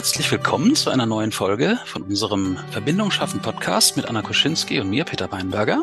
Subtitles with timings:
[0.00, 4.88] Herzlich willkommen zu einer neuen Folge von unserem Verbindung schaffen Podcast mit Anna Koschinski und
[4.88, 5.82] mir, Peter Weinberger.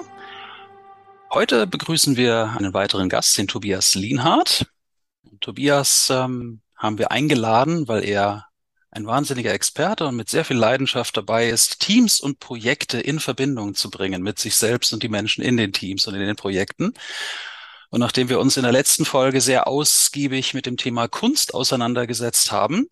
[1.32, 4.66] Heute begrüßen wir einen weiteren Gast, den Tobias Lienhardt.
[5.40, 8.48] Tobias ähm, haben wir eingeladen, weil er
[8.90, 13.76] ein wahnsinniger Experte und mit sehr viel Leidenschaft dabei ist, Teams und Projekte in Verbindung
[13.76, 16.96] zu bringen mit sich selbst und die Menschen in den Teams und in den Projekten.
[17.92, 22.52] Und nachdem wir uns in der letzten Folge sehr ausgiebig mit dem Thema Kunst auseinandergesetzt
[22.52, 22.88] haben,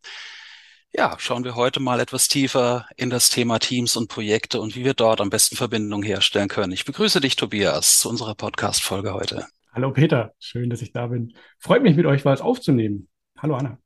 [0.98, 4.86] ja, schauen wir heute mal etwas tiefer in das Thema Teams und Projekte und wie
[4.86, 6.72] wir dort am besten Verbindungen herstellen können.
[6.72, 9.46] Ich begrüße dich, Tobias, zu unserer Podcast-Folge heute.
[9.74, 11.34] Hallo Peter, schön, dass ich da bin.
[11.60, 13.10] Freut mich, mit euch was aufzunehmen.
[13.38, 13.78] Hallo Anna.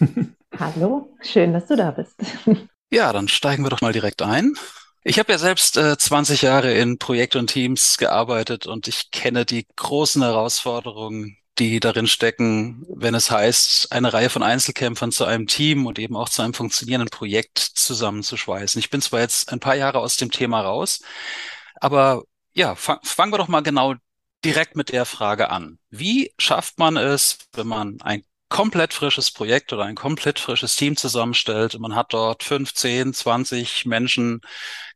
[0.58, 2.16] Hallo, schön, dass du da bist.
[2.88, 4.54] Ja, dann steigen wir doch mal direkt ein.
[5.02, 9.44] Ich habe ja selbst äh, 20 Jahre in Projekt und Teams gearbeitet und ich kenne
[9.44, 15.46] die großen Herausforderungen, die darin stecken, wenn es heißt, eine Reihe von Einzelkämpfern zu einem
[15.46, 18.78] Team und eben auch zu einem funktionierenden Projekt zusammenzuschweißen.
[18.78, 21.00] Ich bin zwar jetzt ein paar Jahre aus dem Thema raus,
[21.76, 23.94] aber ja, fang, fangen wir doch mal genau
[24.44, 25.78] direkt mit der Frage an.
[25.90, 30.96] Wie schafft man es, wenn man ein komplett frisches Projekt oder ein komplett frisches Team
[30.96, 34.40] zusammenstellt und man hat dort 15, 20 Menschen,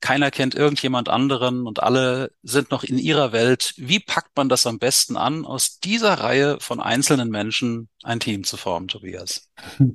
[0.01, 3.75] keiner kennt irgendjemand anderen und alle sind noch in ihrer Welt.
[3.77, 8.45] Wie packt man das am besten an, aus dieser Reihe von einzelnen Menschen ein Team
[8.45, 9.51] zu formen, Tobias?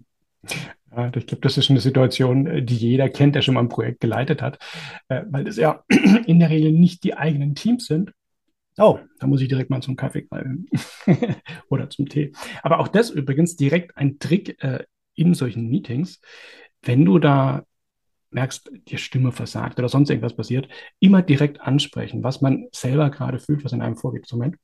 [1.17, 4.41] Ich glaube, das ist eine Situation, die jeder kennt, der schon mal ein Projekt geleitet
[4.41, 4.59] hat,
[5.09, 5.83] äh, weil das ja
[6.25, 8.13] in der Regel nicht die eigenen Teams sind,
[8.77, 10.67] Oh, da muss ich direkt mal zum Kaffee greifen
[11.69, 12.33] oder zum Tee.
[12.61, 14.83] Aber auch das übrigens direkt ein Trick äh,
[15.13, 16.19] in solchen Meetings,
[16.81, 17.63] wenn du da
[18.31, 20.67] merkst, die Stimme versagt oder sonst irgendwas passiert,
[20.99, 24.29] immer direkt ansprechen, was man selber gerade fühlt, was in einem vorgeht.
[24.31, 24.57] Moment.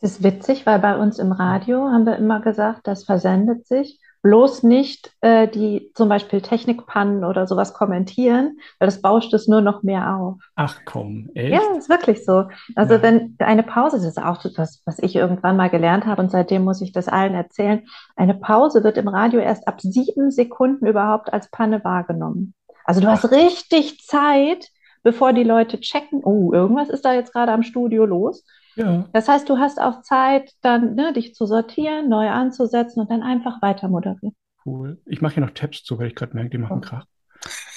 [0.00, 4.00] Es ist witzig, weil bei uns im Radio haben wir immer gesagt, das versendet sich
[4.22, 9.60] bloß nicht äh, die zum Beispiel Technikpannen oder sowas kommentieren, weil das bauscht es nur
[9.60, 10.36] noch mehr auf.
[10.54, 11.52] Ach komm, echt?
[11.52, 12.44] Ja, ist wirklich so.
[12.76, 13.02] Also ja.
[13.02, 16.62] wenn eine Pause, das ist auch etwas, was ich irgendwann mal gelernt habe und seitdem
[16.62, 17.84] muss ich das allen erzählen,
[18.14, 22.54] eine Pause wird im Radio erst ab sieben Sekunden überhaupt als Panne wahrgenommen.
[22.84, 24.68] Also du hast richtig Zeit,
[25.02, 28.44] bevor die Leute checken, oh, irgendwas ist da jetzt gerade am Studio los.
[28.76, 29.08] Ja.
[29.12, 33.22] Das heißt, du hast auch Zeit, dann ne, dich zu sortieren, neu anzusetzen und dann
[33.22, 34.34] einfach weiter moderieren.
[34.64, 35.00] Cool.
[35.06, 36.80] Ich mache hier noch Tabs zu, weil ich gerade merke, die machen oh.
[36.80, 37.06] Krach.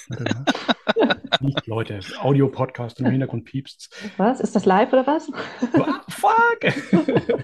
[1.42, 3.94] Nicht Leute, Audio-Podcast im Hintergrund piepst.
[4.18, 4.40] Was?
[4.40, 5.32] Ist das live oder was?
[6.10, 6.64] Fuck!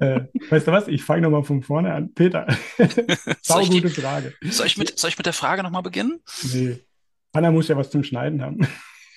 [0.00, 0.88] äh, weißt du was?
[0.88, 2.12] Ich fange nochmal von vorne an.
[2.12, 2.48] Peter,
[3.42, 4.34] sau gute Frage.
[4.50, 6.20] Soll ich, mit, soll ich mit der Frage nochmal beginnen?
[6.52, 6.80] Nee.
[7.32, 8.66] Anna muss ja was zum Schneiden haben.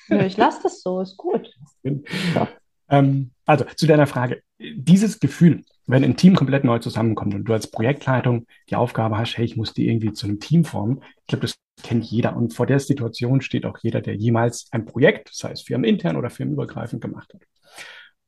[0.07, 1.49] Nö, ich lasse das so, ist gut.
[1.83, 2.47] Ja.
[2.91, 4.43] Ähm, also zu deiner Frage.
[4.59, 9.37] Dieses Gefühl, wenn ein Team komplett neu zusammenkommt und du als Projektleitung die Aufgabe hast,
[9.37, 12.35] hey, ich muss die irgendwie zu einem Team formen, ich glaube, das kennt jeder.
[12.35, 16.29] Und vor der Situation steht auch jeder, der jemals ein Projekt, sei es firmenintern oder
[16.29, 17.41] firmenübergreifend gemacht hat.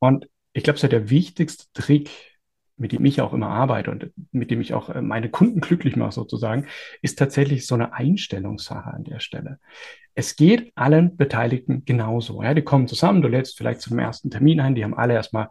[0.00, 2.10] Und ich glaube, so der wichtigste Trick,
[2.76, 5.94] mit dem ich auch immer arbeite und mit dem ich auch äh, meine Kunden glücklich
[5.94, 6.66] mache sozusagen,
[7.02, 9.60] ist tatsächlich so eine Einstellungssache an der Stelle.
[10.14, 12.42] Es geht allen Beteiligten genauso.
[12.42, 15.48] Ja, die kommen zusammen, du lädst vielleicht zum ersten Termin ein, die haben alle erstmal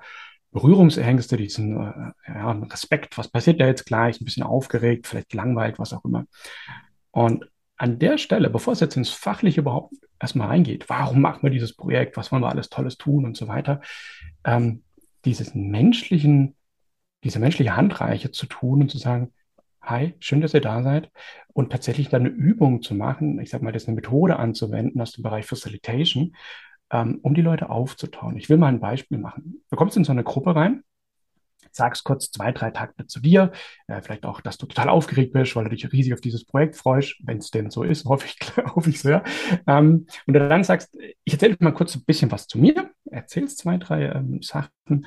[0.51, 5.79] Berührungsängste, diesen äh, ja, Respekt, was passiert da jetzt gleich, ein bisschen aufgeregt, vielleicht gelangweilt,
[5.79, 6.25] was auch immer.
[7.11, 11.49] Und an der Stelle, bevor es jetzt ins Fachliche überhaupt erstmal reingeht, warum machen wir
[11.49, 13.81] dieses Projekt, was wollen wir alles Tolles tun und so weiter,
[14.45, 14.83] ähm,
[15.25, 16.55] dieses menschlichen
[17.23, 19.31] diese menschliche Handreiche zu tun und zu sagen,
[19.83, 21.11] hi, schön, dass ihr da seid
[21.53, 25.01] und tatsächlich dann eine Übung zu machen, ich sag mal, das ist eine Methode anzuwenden
[25.01, 26.35] aus dem Bereich Facilitation,
[26.91, 28.37] ähm, um die Leute aufzutauen.
[28.37, 29.63] Ich will mal ein Beispiel machen.
[29.69, 30.83] Du kommst in so eine Gruppe rein,
[31.71, 33.51] sagst kurz zwei, drei Takte zu dir,
[33.87, 36.75] äh, vielleicht auch, dass du total aufgeregt bist, weil du dich riesig auf dieses Projekt
[36.75, 38.37] freust, wenn es denn so ist, hoffe ich,
[38.75, 39.23] hoffe ich sehr.
[39.67, 43.77] Ähm, und dann sagst, ich erzähle mal kurz ein bisschen was zu mir, erzählst zwei,
[43.77, 45.05] drei ähm, Sachen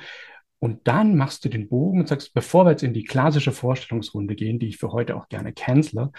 [0.59, 4.35] und dann machst du den Bogen und sagst, bevor wir jetzt in die klassische Vorstellungsrunde
[4.35, 6.11] gehen, die ich für heute auch gerne cancele,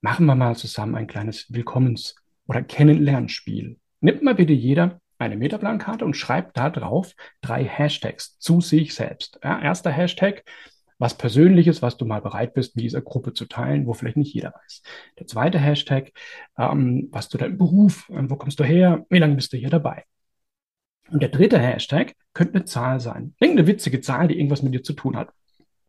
[0.00, 2.14] machen wir mal zusammen ein kleines Willkommens-
[2.46, 3.78] oder Kennenlernspiel.
[4.00, 9.38] Nimmt mal bitte jeder eine Metaplankarte und schreibt da drauf drei Hashtags zu sich selbst.
[9.42, 10.44] Ja, erster Hashtag,
[10.98, 14.34] was Persönliches, was du mal bereit bist, mit dieser Gruppe zu teilen, wo vielleicht nicht
[14.34, 14.82] jeder weiß.
[15.18, 16.12] Der zweite Hashtag,
[16.56, 19.70] ähm, was du dein Beruf, äh, wo kommst du her, wie lange bist du hier
[19.70, 20.04] dabei?
[21.10, 23.34] Und der dritte Hashtag könnte eine Zahl sein.
[23.40, 25.30] Irgendeine witzige Zahl, die irgendwas mit dir zu tun hat.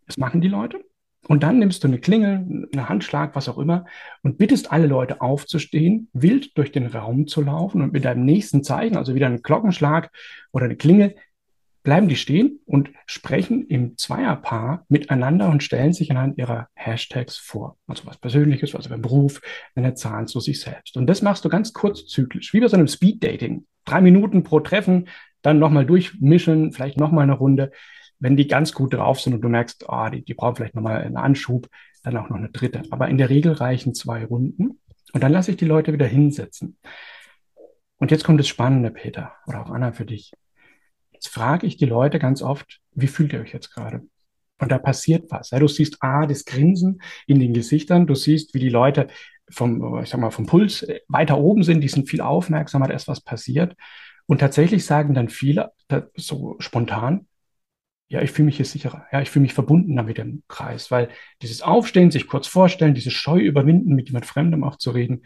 [0.07, 0.79] Das machen die Leute.
[1.27, 3.85] Und dann nimmst du eine Klingel, einen Handschlag, was auch immer,
[4.23, 8.63] und bittest alle Leute aufzustehen, wild durch den Raum zu laufen und mit deinem nächsten
[8.63, 10.09] Zeichen, also wieder einen Glockenschlag
[10.53, 11.15] oder eine Klingel,
[11.83, 17.77] bleiben die stehen und sprechen im Zweierpaar miteinander und stellen sich anhand ihrer Hashtags vor.
[17.87, 19.41] Also was Persönliches, also beim Beruf,
[19.75, 20.97] eine Zahl zu sich selbst.
[20.97, 23.65] Und das machst du ganz kurzzyklisch, wie bei so einem Speed-Dating.
[23.85, 25.07] Drei Minuten pro Treffen,
[25.41, 27.71] dann nochmal durchmischen, vielleicht nochmal eine Runde
[28.19, 31.01] wenn die ganz gut drauf sind und du merkst, oh, die, die brauchen vielleicht nochmal
[31.01, 31.67] einen Anschub,
[32.03, 32.83] dann auch noch eine dritte.
[32.91, 34.79] Aber in der Regel reichen zwei Runden
[35.13, 36.77] und dann lasse ich die Leute wieder hinsetzen.
[37.97, 40.33] Und jetzt kommt das Spannende, Peter, oder auch Anna für dich.
[41.19, 44.03] Jetzt frage ich die Leute ganz oft, wie fühlt ihr euch jetzt gerade?
[44.57, 45.49] Und da passiert was.
[45.49, 49.07] Ja, du siehst A, das Grinsen in den Gesichtern, du siehst, wie die Leute
[49.49, 53.09] vom, ich sag mal, vom Puls weiter oben sind, die sind viel aufmerksamer, da ist
[53.09, 53.75] was passiert.
[54.27, 55.73] Und tatsächlich sagen dann viele
[56.15, 57.27] so spontan,
[58.07, 59.05] ja, ich fühle mich hier sicherer.
[59.11, 61.09] Ja, ich fühle mich verbundener mit dem Kreis, weil
[61.41, 65.23] dieses Aufstehen, sich kurz vorstellen, diese Scheu überwinden, mit jemand Fremdem auch zu reden,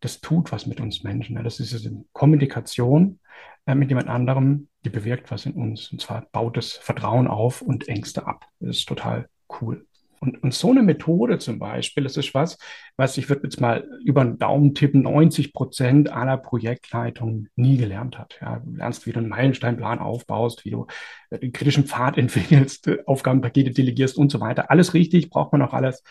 [0.00, 1.42] das tut was mit uns Menschen.
[1.44, 3.20] Das ist eine Kommunikation
[3.66, 5.92] äh, mit jemand anderem, die bewirkt was in uns.
[5.92, 8.46] Und zwar baut es Vertrauen auf und Ängste ab.
[8.60, 9.28] Das ist total
[9.60, 9.84] cool.
[10.20, 12.58] Und, und so eine Methode zum Beispiel, das ist was,
[12.96, 18.18] was ich würde jetzt mal über den Daumen tippen, 90 Prozent aller Projektleitungen nie gelernt
[18.18, 18.36] hat.
[18.40, 20.86] Ja, du lernst, wie du einen Meilensteinplan aufbaust, wie du
[21.30, 24.70] den kritischen Pfad entwickelst, Aufgabenpakete delegierst und so weiter.
[24.72, 26.02] Alles richtig, braucht man auch alles.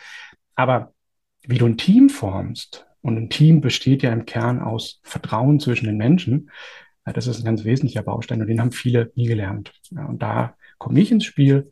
[0.55, 0.93] Aber
[1.45, 5.85] wie du ein Team formst, und ein Team besteht ja im Kern aus Vertrauen zwischen
[5.85, 6.49] den Menschen,
[7.13, 9.71] das ist ein ganz wesentlicher Baustein und den haben viele nie gelernt.
[9.91, 11.69] Ja, und da komme ich ins Spiel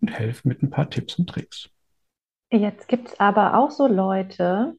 [0.00, 1.68] und helfe mit ein paar Tipps und Tricks.
[2.52, 4.74] Jetzt gibt es aber auch so Leute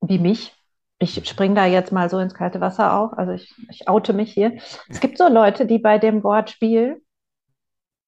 [0.00, 0.54] wie mich.
[0.98, 4.32] Ich springe da jetzt mal so ins kalte Wasser auch, also ich, ich oute mich
[4.32, 4.58] hier.
[4.88, 7.02] Es gibt so Leute, die bei dem Wortspiel,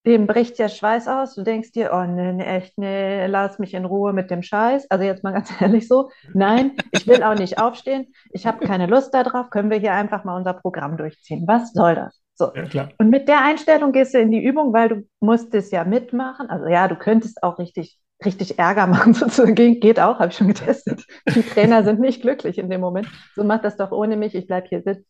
[0.04, 1.34] dem bricht der Schweiß aus.
[1.34, 4.90] Du denkst dir, oh nee, echt, nee, lass mich in Ruhe mit dem Scheiß.
[4.90, 8.12] Also jetzt mal ganz ehrlich so, nein, ich will auch nicht aufstehen.
[8.30, 9.50] Ich habe keine Lust darauf.
[9.50, 11.44] Können wir hier einfach mal unser Programm durchziehen?
[11.46, 12.20] Was soll das?
[12.34, 12.52] So.
[12.72, 15.84] Ja, und mit der Einstellung gehst du in die Übung, weil du musst es ja
[15.84, 16.48] mitmachen.
[16.50, 19.54] Also ja, du könntest auch richtig, richtig Ärger machen, sozusagen.
[19.54, 21.04] Geht auch, habe ich schon getestet.
[21.28, 23.06] Die Trainer sind nicht glücklich in dem Moment.
[23.36, 25.06] So mach das doch ohne mich, ich bleibe hier sitzen.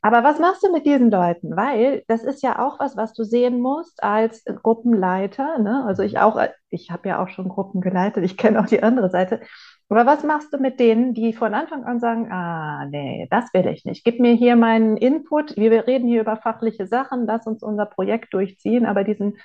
[0.00, 1.56] Aber was machst du mit diesen Leuten?
[1.56, 5.58] Weil das ist ja auch was, was du sehen musst als Gruppenleiter.
[5.58, 5.84] Ne?
[5.86, 6.40] Also ich auch,
[6.70, 9.40] ich habe ja auch schon Gruppen geleitet, ich kenne auch die andere Seite.
[9.88, 13.66] Aber was machst du mit denen, die von Anfang an sagen, ah, nee, das will
[13.68, 14.04] ich nicht.
[14.04, 15.56] Gib mir hier meinen Input.
[15.56, 17.26] Wir reden hier über fachliche Sachen.
[17.26, 18.84] Lass uns unser Projekt durchziehen.
[18.84, 19.38] Aber diesen,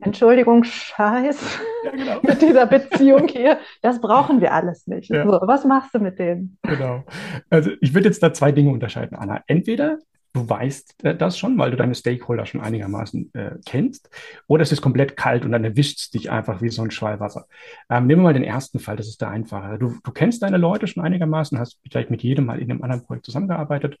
[0.00, 2.20] Entschuldigung, Scheiß ja, genau.
[2.22, 5.10] mit dieser Beziehung hier, das brauchen wir alles nicht.
[5.10, 5.24] Ja.
[5.24, 6.58] So, was machst du mit denen?
[6.62, 7.04] Genau.
[7.50, 9.42] Also ich würde jetzt da zwei Dinge unterscheiden, Anna.
[9.46, 9.98] Entweder
[10.36, 14.10] du weißt äh, das schon, weil du deine Stakeholder schon einigermaßen äh, kennst,
[14.46, 17.46] oder es ist komplett kalt und dann erwischt es dich einfach wie so ein Schwallwasser.
[17.88, 19.78] Ähm, nehmen wir mal den ersten Fall, das ist der einfache.
[19.78, 23.04] Du, du kennst deine Leute schon einigermaßen, hast vielleicht mit jedem mal in einem anderen
[23.04, 23.98] Projekt zusammengearbeitet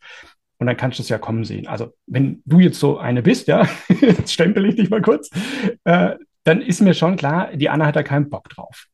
[0.58, 1.66] und dann kannst du es ja kommen sehen.
[1.66, 3.68] Also wenn du jetzt so eine bist, ja,
[4.00, 5.30] jetzt stempel ich dich mal kurz,
[5.84, 8.86] äh, dann ist mir schon klar, die Anna hat da keinen Bock drauf.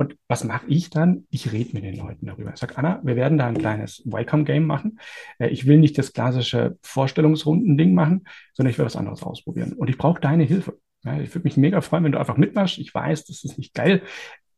[0.00, 1.26] Und was mache ich dann?
[1.30, 2.52] Ich rede mit den Leuten darüber.
[2.52, 5.00] Ich sage, Anna, wir werden da ein kleines Welcome-Game machen.
[5.38, 9.72] Äh, ich will nicht das klassische Vorstellungsrunden-Ding machen, sondern ich will was anderes ausprobieren.
[9.72, 10.78] Und ich brauche deine Hilfe.
[11.22, 12.78] Ich würde mich mega freuen, wenn du einfach mitmachst.
[12.78, 14.02] Ich weiß, das ist nicht geil,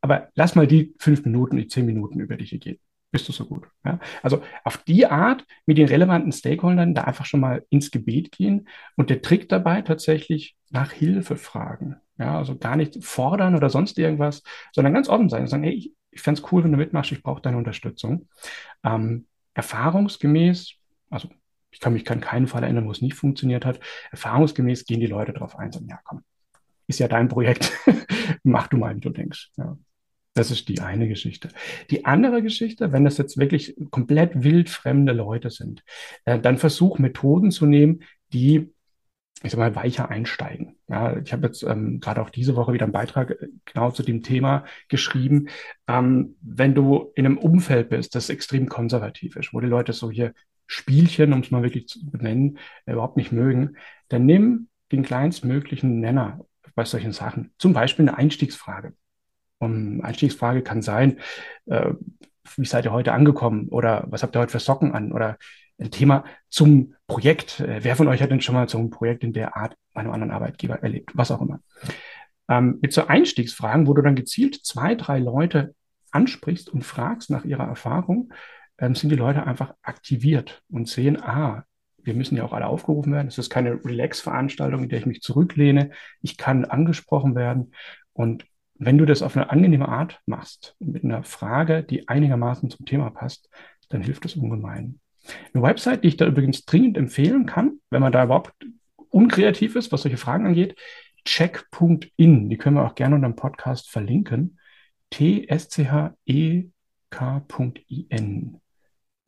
[0.01, 2.79] aber lass mal die fünf Minuten, die zehn Minuten über dich gehen.
[3.11, 3.67] Bist du so gut?
[3.83, 3.99] Ja?
[4.23, 8.67] Also auf die Art mit den relevanten Stakeholdern da einfach schon mal ins Gebet gehen
[8.95, 11.97] und der Trick dabei tatsächlich nach Hilfe fragen.
[12.17, 15.73] Ja, also gar nicht fordern oder sonst irgendwas, sondern ganz offen sein und sagen, hey,
[15.73, 18.27] ich, ich fände es cool, wenn du mitmachst, ich brauche deine Unterstützung.
[18.83, 20.75] Ähm, erfahrungsgemäß,
[21.09, 21.29] also
[21.71, 23.79] ich kann mich an keinen Fall erinnern, wo es nicht funktioniert hat,
[24.11, 26.23] erfahrungsgemäß gehen die Leute darauf ein sagen, ja komm,
[26.87, 27.71] ist ja dein Projekt,
[28.43, 29.51] mach du mal, wie du denkst.
[29.57, 29.77] Ja.
[30.33, 31.49] Das ist die eine Geschichte.
[31.89, 35.83] Die andere Geschichte, wenn das jetzt wirklich komplett wildfremde Leute sind,
[36.25, 38.71] äh, dann versuch Methoden zu nehmen, die
[39.43, 40.77] ich sag mal, weicher einsteigen.
[40.87, 44.03] Ja, ich habe jetzt ähm, gerade auch diese Woche wieder einen Beitrag äh, genau zu
[44.03, 45.47] dem Thema geschrieben.
[45.87, 50.11] Ähm, wenn du in einem Umfeld bist, das extrem konservativ ist, wo die Leute so
[50.11, 50.33] hier
[50.67, 53.77] Spielchen, um es mal wirklich zu benennen, überhaupt nicht mögen,
[54.09, 56.45] dann nimm den kleinstmöglichen Nenner
[56.75, 57.51] bei solchen Sachen.
[57.57, 58.93] Zum Beispiel eine Einstiegsfrage.
[59.61, 61.19] Und Einstiegsfrage kann sein,
[61.67, 61.91] äh,
[62.57, 63.69] wie seid ihr heute angekommen?
[63.69, 65.11] Oder was habt ihr heute für Socken an?
[65.11, 65.37] Oder
[65.79, 67.59] ein Thema zum Projekt.
[67.59, 70.01] Äh, wer von euch hat denn schon mal so ein Projekt in der Art bei
[70.01, 71.11] einem anderen Arbeitgeber erlebt?
[71.13, 71.59] Was auch immer.
[72.49, 75.75] ähm, mit so Einstiegsfragen, wo du dann gezielt zwei, drei Leute
[76.09, 78.33] ansprichst und fragst nach ihrer Erfahrung,
[78.79, 81.63] ähm, sind die Leute einfach aktiviert und sehen, ah,
[82.03, 83.27] wir müssen ja auch alle aufgerufen werden.
[83.27, 85.91] Es ist keine Relax-Veranstaltung, in der ich mich zurücklehne.
[86.21, 87.73] Ich kann angesprochen werden.
[88.13, 88.45] Und
[88.83, 93.11] wenn du das auf eine angenehme Art machst, mit einer Frage, die einigermaßen zum Thema
[93.11, 93.47] passt,
[93.89, 94.99] dann hilft es ungemein.
[95.53, 98.53] Eine Website, die ich da übrigens dringend empfehlen kann, wenn man da überhaupt
[99.09, 100.75] unkreativ ist, was solche Fragen angeht,
[101.25, 102.49] check.in.
[102.49, 104.57] Die können wir auch gerne unter dem Podcast verlinken.
[105.11, 106.71] T-S-C-H-E-K.in.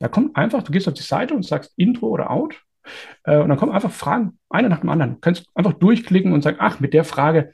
[0.00, 2.60] Da kommt einfach, du gehst auf die Seite und sagst Intro oder Out.
[3.22, 5.12] Äh, und dann kommen einfach Fragen, eine nach dem anderen.
[5.12, 7.52] Du kannst einfach durchklicken und sagen, ach, mit der Frage,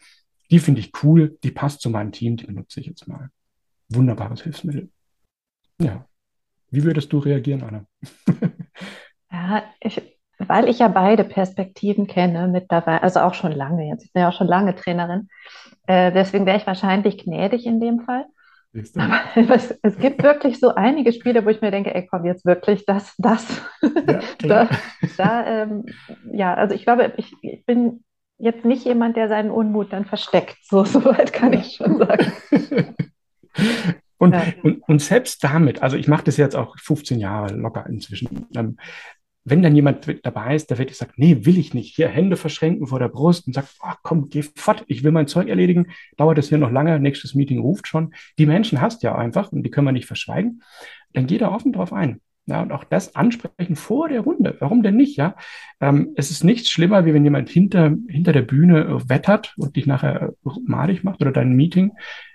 [0.50, 3.30] die finde ich cool, die passt zu meinem Team, die benutze ich jetzt mal.
[3.88, 4.90] Wunderbares Hilfsmittel.
[5.80, 6.06] Ja.
[6.70, 7.84] Wie würdest du reagieren, Anna?
[9.32, 10.00] ja, ich,
[10.38, 14.04] weil ich ja beide Perspektiven kenne mit dabei, also auch schon lange jetzt.
[14.04, 15.28] Ich bin ja auch schon lange Trainerin.
[15.86, 18.26] Äh, deswegen wäre ich wahrscheinlich gnädig in dem Fall.
[18.96, 19.20] Aber
[19.54, 22.86] es, es, gibt wirklich so einige Spiele, wo ich mir denke, ey, komm, jetzt wirklich
[22.86, 23.60] das, das.
[23.82, 24.68] Ja, da,
[25.16, 25.86] da ähm,
[26.32, 28.04] ja also ich glaube, ich, ich, bin
[28.40, 30.56] jetzt nicht jemand, der seinen Unmut dann versteckt.
[30.62, 32.32] So, so weit kann ich schon sagen.
[34.18, 34.44] Und, ja.
[34.62, 38.44] und, und selbst damit, also ich mache das jetzt auch 15 Jahre locker inzwischen.
[38.54, 38.76] Ähm,
[39.44, 42.86] wenn dann jemand dabei ist, der wirklich sagt, nee, will ich nicht, hier Hände verschränken
[42.86, 45.86] vor der Brust und sagt, oh, komm, geh fort, ich will mein Zeug erledigen,
[46.18, 48.12] dauert das hier noch lange, nächstes Meeting ruft schon.
[48.38, 50.62] Die Menschen hast ja einfach und die können wir nicht verschweigen.
[51.14, 52.20] Dann geh da offen drauf ein.
[52.46, 54.56] Ja, und auch das ansprechen vor der Runde.
[54.58, 55.16] Warum denn nicht?
[55.16, 55.36] Ja,
[55.80, 59.76] ähm, es ist nichts schlimmer, wie wenn jemand hinter, hinter der Bühne äh, wettert und
[59.76, 61.92] dich nachher äh, malig macht oder dein Meeting.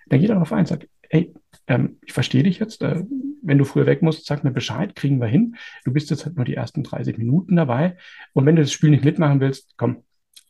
[0.07, 1.33] Dann geh darauf ein, sag, ey,
[1.67, 3.03] ähm, ich verstehe dich jetzt, äh,
[3.41, 5.55] wenn du früher weg musst, sag mir Bescheid, kriegen wir hin.
[5.83, 7.97] Du bist jetzt halt nur die ersten 30 Minuten dabei.
[8.33, 10.03] Und wenn du das Spiel nicht mitmachen willst, komm,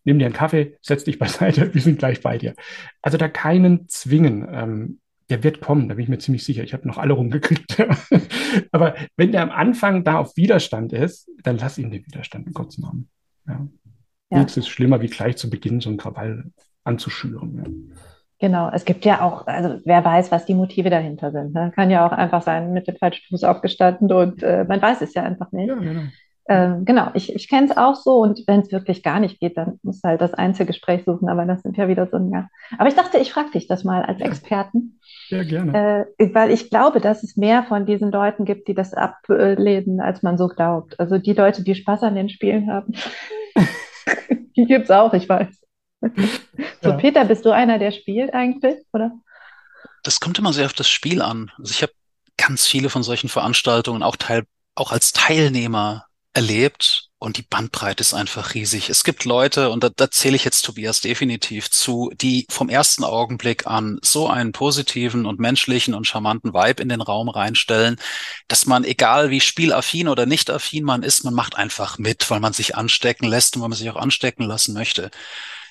[0.03, 2.55] nimm dir einen Kaffee, setz dich beiseite, wir sind gleich bei dir.
[3.01, 4.47] Also da keinen zwingen.
[4.51, 6.63] Ähm, der wird kommen, da bin ich mir ziemlich sicher.
[6.63, 7.77] Ich habe noch alle rumgekriegt.
[8.72, 12.53] Aber wenn der am Anfang da auf Widerstand ist, dann lass ihn den Widerstand in
[12.53, 13.10] Gottes Namen.
[13.48, 13.67] Ja.
[14.32, 14.38] ja.
[14.39, 16.51] Nichts ist schlimmer, wie gleich zu Beginn so ein Krawall
[16.84, 17.58] anzuschüren.
[17.58, 17.96] Ja.
[18.38, 21.53] Genau, es gibt ja auch, also wer weiß, was die Motive dahinter sind.
[21.53, 21.72] Ne?
[21.74, 25.13] Kann ja auch einfach sein, mit dem falschen Fuß aufgestanden und äh, man weiß es
[25.13, 25.70] ja einfach nicht.
[25.70, 26.01] Ja, genau.
[26.48, 29.58] Ähm, genau, ich, ich kenne es auch so und wenn es wirklich gar nicht geht,
[29.58, 32.50] dann muss halt das Einzelgespräch suchen, aber das sind ja wieder so ein ja.
[32.78, 34.28] Aber ich dachte, ich frage dich das mal als ja.
[34.28, 35.00] Experten.
[35.30, 36.06] Ja, gerne.
[36.20, 40.22] Äh, weil ich glaube, dass es mehr von diesen Leuten gibt, die das ablehnen, als
[40.22, 41.00] man so glaubt.
[41.00, 42.94] Also die Leute, die Spaß an den Spielen haben.
[44.56, 45.48] die gibt es auch, ich weiß.
[46.84, 46.98] so, ja.
[46.98, 49.14] Peter, bist du einer, der spielt eigentlich, oder?
[50.04, 51.52] Das kommt immer sehr auf das Spiel an.
[51.58, 51.94] Also ich habe
[52.38, 54.44] ganz viele von solchen Veranstaltungen auch Teil,
[54.75, 58.89] auch als Teilnehmer erlebt und die Bandbreite ist einfach riesig.
[58.89, 63.04] Es gibt Leute, und da, da zähle ich jetzt Tobias definitiv zu, die vom ersten
[63.04, 67.96] Augenblick an so einen positiven und menschlichen und charmanten Vibe in den Raum reinstellen,
[68.48, 72.42] dass man, egal wie spielaffin oder nicht affin man ist, man macht einfach mit, weil
[72.42, 75.10] man sich anstecken lässt und weil man sich auch anstecken lassen möchte.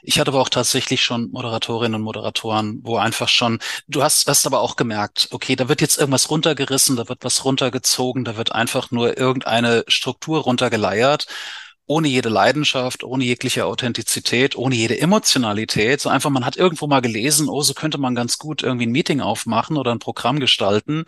[0.06, 3.58] Ich hatte aber auch tatsächlich schon Moderatorinnen und Moderatoren, wo einfach schon,
[3.88, 7.44] du hast, hast aber auch gemerkt, okay, da wird jetzt irgendwas runtergerissen, da wird was
[7.44, 11.26] runtergezogen, da wird einfach nur irgendeine Struktur runtergeleiert
[11.86, 16.00] ohne jede Leidenschaft, ohne jegliche Authentizität, ohne jede Emotionalität.
[16.00, 18.92] So einfach, man hat irgendwo mal gelesen, oh, so könnte man ganz gut irgendwie ein
[18.92, 21.04] Meeting aufmachen oder ein Programm gestalten.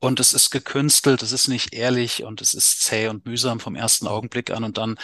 [0.00, 3.74] Und es ist gekünstelt, es ist nicht ehrlich und es ist zäh und mühsam vom
[3.74, 4.64] ersten Augenblick an.
[4.64, 4.96] Und dann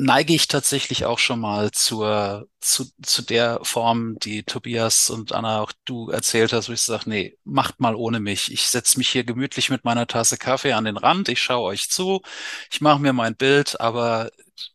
[0.00, 5.60] neige ich tatsächlich auch schon mal zur, zu, zu der Form, die Tobias und Anna
[5.60, 8.52] auch du erzählt hast, wo ich sage, nee, macht mal ohne mich.
[8.52, 11.90] Ich setze mich hier gemütlich mit meiner Tasse Kaffee an den Rand, ich schaue euch
[11.90, 12.22] zu,
[12.70, 14.30] ich mache mir mein Bild, aber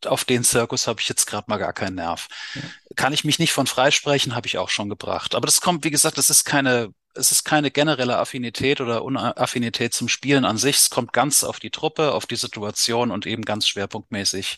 [0.06, 2.28] auf den Zirkus habe ich jetzt gerade mal gar keinen Nerv.
[2.56, 2.62] Ja.
[2.98, 5.36] Kann ich mich nicht von freisprechen, habe ich auch schon gebracht.
[5.36, 9.94] Aber das kommt, wie gesagt, das ist keine es ist keine generelle Affinität oder Unaffinität
[9.94, 10.78] zum Spielen an sich.
[10.78, 14.58] Es kommt ganz auf die Truppe, auf die Situation und eben ganz schwerpunktmäßig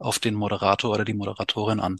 [0.00, 1.98] auf den Moderator oder die Moderatorin an.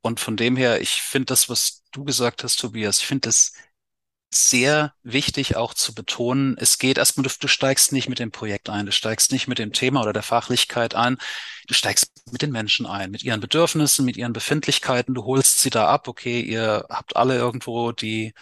[0.00, 3.52] Und von dem her, ich finde das, was du gesagt hast, Tobias, ich finde das
[4.30, 8.68] sehr wichtig auch zu betonen, es geht erstmal, du, du steigst nicht mit dem Projekt
[8.68, 11.16] ein, du steigst nicht mit dem Thema oder der Fachlichkeit ein,
[11.66, 15.70] du steigst mit den Menschen ein, mit ihren Bedürfnissen, mit ihren Befindlichkeiten, du holst sie
[15.70, 18.34] da ab, okay, ihr habt alle irgendwo die,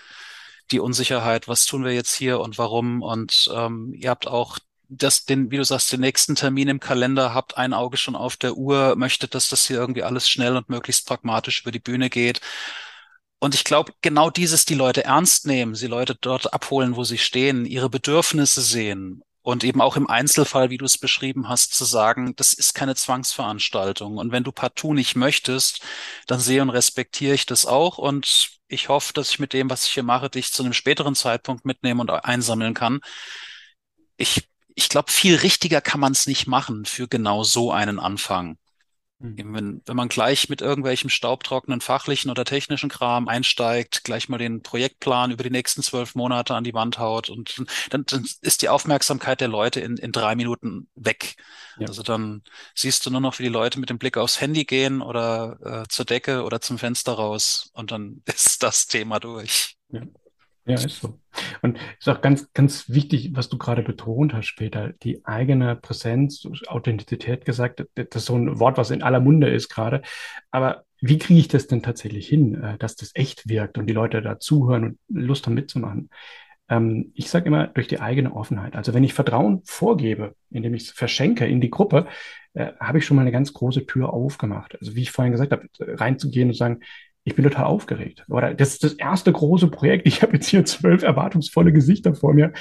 [0.72, 3.02] die Unsicherheit, was tun wir jetzt hier und warum?
[3.02, 7.34] Und ähm, ihr habt auch das, den, wie du sagst, den nächsten Termin im Kalender,
[7.34, 10.68] habt ein Auge schon auf der Uhr, möchtet, dass das hier irgendwie alles schnell und
[10.68, 12.40] möglichst pragmatisch über die Bühne geht.
[13.38, 17.18] Und ich glaube, genau dieses, die Leute ernst nehmen, sie Leute dort abholen, wo sie
[17.18, 21.84] stehen, ihre Bedürfnisse sehen Und eben auch im Einzelfall, wie du es beschrieben hast, zu
[21.84, 24.16] sagen, das ist keine Zwangsveranstaltung.
[24.18, 25.82] Und wenn du partout nicht möchtest,
[26.26, 27.98] dann sehe und respektiere ich das auch.
[27.98, 31.14] Und ich hoffe, dass ich mit dem, was ich hier mache, dich zu einem späteren
[31.14, 33.00] Zeitpunkt mitnehmen und einsammeln kann.
[34.16, 38.58] Ich, ich glaube, viel richtiger kann man es nicht machen für genau so einen Anfang.
[39.18, 39.54] Mhm.
[39.54, 44.62] Wenn, wenn man gleich mit irgendwelchem staubtrockenen fachlichen oder technischen Kram einsteigt, gleich mal den
[44.62, 48.68] Projektplan über die nächsten zwölf Monate an die Wand haut und dann, dann ist die
[48.68, 51.36] Aufmerksamkeit der Leute in, in drei Minuten weg.
[51.78, 51.88] Ja.
[51.88, 52.42] Also dann
[52.74, 55.88] siehst du nur noch, wie die Leute mit dem Blick aufs Handy gehen oder äh,
[55.88, 59.78] zur Decke oder zum Fenster raus und dann ist das Thema durch.
[59.88, 60.02] Ja.
[60.66, 61.18] Ja, ist so.
[61.62, 66.46] Und ist auch ganz, ganz wichtig, was du gerade betont hast später, die eigene Präsenz,
[66.66, 70.02] Authentizität gesagt, das ist so ein Wort, was in aller Munde ist gerade.
[70.50, 73.92] Aber wie kriege ich das denn tatsächlich hin, äh, dass das echt wirkt und die
[73.92, 76.10] Leute da zuhören und Lust haben mitzumachen?
[76.68, 78.74] Ähm, ich sage immer durch die eigene Offenheit.
[78.76, 82.06] Also wenn ich Vertrauen vorgebe, indem ich es verschenke in die Gruppe,
[82.54, 84.76] äh, habe ich schon mal eine ganz große Tür aufgemacht.
[84.80, 86.80] Also wie ich vorhin gesagt habe, reinzugehen und sagen,
[87.26, 88.24] ich bin total aufgeregt.
[88.28, 90.06] Oder das ist das erste große Projekt.
[90.06, 92.52] Ich habe jetzt hier zwölf erwartungsvolle Gesichter vor mir.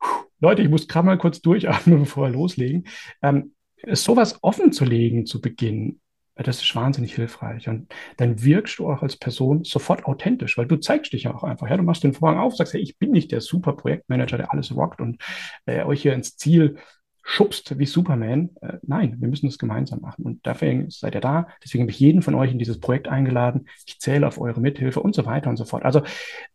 [0.00, 2.86] Puh, Leute, ich muss gerade mal kurz durchatmen, bevor wir loslegen.
[3.22, 3.52] Ähm,
[3.92, 6.00] sowas offen zu legen zu Beginn,
[6.34, 7.68] das ist wahnsinnig hilfreich.
[7.68, 11.44] Und dann wirkst du auch als Person sofort authentisch, weil du zeigst dich ja auch
[11.44, 11.68] einfach.
[11.68, 14.50] Ja, du machst den Vorhang auf, sagst, hey, ich bin nicht der super Projektmanager, der
[14.50, 15.22] alles rockt und
[15.66, 16.78] äh, euch hier ins Ziel
[17.22, 18.50] schubst wie Superman.
[18.60, 20.24] Äh, nein, wir müssen das gemeinsam machen.
[20.24, 21.48] Und dafür seid ihr da.
[21.62, 23.68] Deswegen habe ich jeden von euch in dieses Projekt eingeladen.
[23.86, 25.84] Ich zähle auf eure Mithilfe und so weiter und so fort.
[25.84, 26.02] Also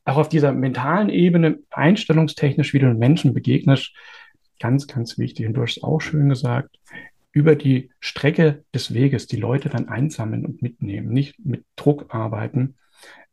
[0.06, 3.94] auch auf dieser mentalen Ebene, einstellungstechnisch, wie du den Menschen begegnest,
[4.60, 5.48] ganz, ganz wichtig.
[5.48, 6.78] Und du hast es auch schön gesagt,
[7.32, 12.76] über die Strecke des Weges die Leute dann einsammeln und mitnehmen, nicht mit Druck arbeiten,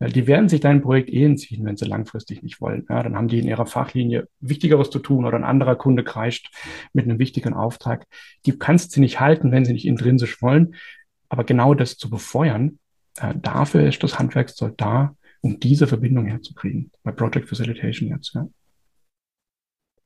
[0.00, 2.86] die werden sich dein Projekt eh entziehen, wenn sie langfristig nicht wollen.
[2.88, 6.50] Ja, dann haben die in ihrer Fachlinie Wichtigeres zu tun oder ein anderer Kunde kreischt
[6.92, 8.06] mit einem wichtigen Auftrag.
[8.46, 10.74] Die kannst sie nicht halten, wenn sie nicht intrinsisch wollen.
[11.28, 12.78] Aber genau das zu befeuern,
[13.18, 16.90] äh, dafür ist das Handwerkszeug da, um diese Verbindung herzukriegen.
[17.02, 18.46] Bei Project Facilitation jetzt, ja.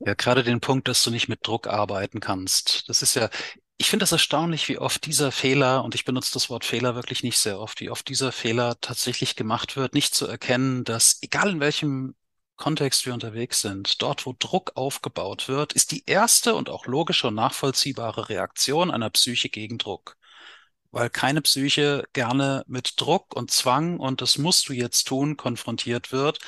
[0.01, 2.87] Ja, gerade den Punkt, dass du nicht mit Druck arbeiten kannst.
[2.89, 3.31] Das ist ja
[3.79, 7.23] ich finde das erstaunlich, wie oft dieser Fehler, und ich benutze das Wort Fehler wirklich
[7.23, 11.51] nicht sehr oft, wie oft dieser Fehler tatsächlich gemacht wird, nicht zu erkennen, dass egal
[11.51, 12.15] in welchem
[12.57, 17.29] Kontext wir unterwegs sind, dort, wo Druck aufgebaut wird, ist die erste und auch logische
[17.29, 20.17] und nachvollziehbare Reaktion einer Psyche gegen Druck.
[20.91, 26.13] Weil keine Psyche gerne mit Druck und Zwang und das musst du jetzt tun konfrontiert
[26.13, 26.39] wird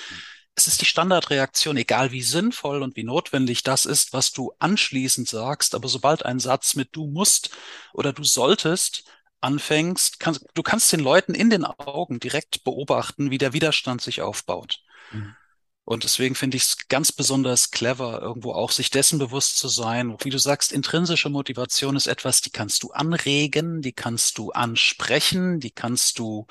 [0.59, 5.29] es ist die Standardreaktion, egal wie sinnvoll und wie notwendig das ist, was du anschließend
[5.29, 7.51] sagst, aber sobald ein Satz mit du musst
[7.93, 9.05] oder du solltest
[9.41, 14.21] anfängst, kannst, du kannst den Leuten in den Augen direkt beobachten, wie der Widerstand sich
[14.21, 14.81] aufbaut.
[15.13, 15.37] Mhm.
[15.85, 20.17] Und deswegen finde ich es ganz besonders clever, irgendwo auch sich dessen bewusst zu sein.
[20.23, 25.61] Wie du sagst, intrinsische Motivation ist etwas, die kannst du anregen, die kannst du ansprechen,
[25.61, 26.47] die kannst du,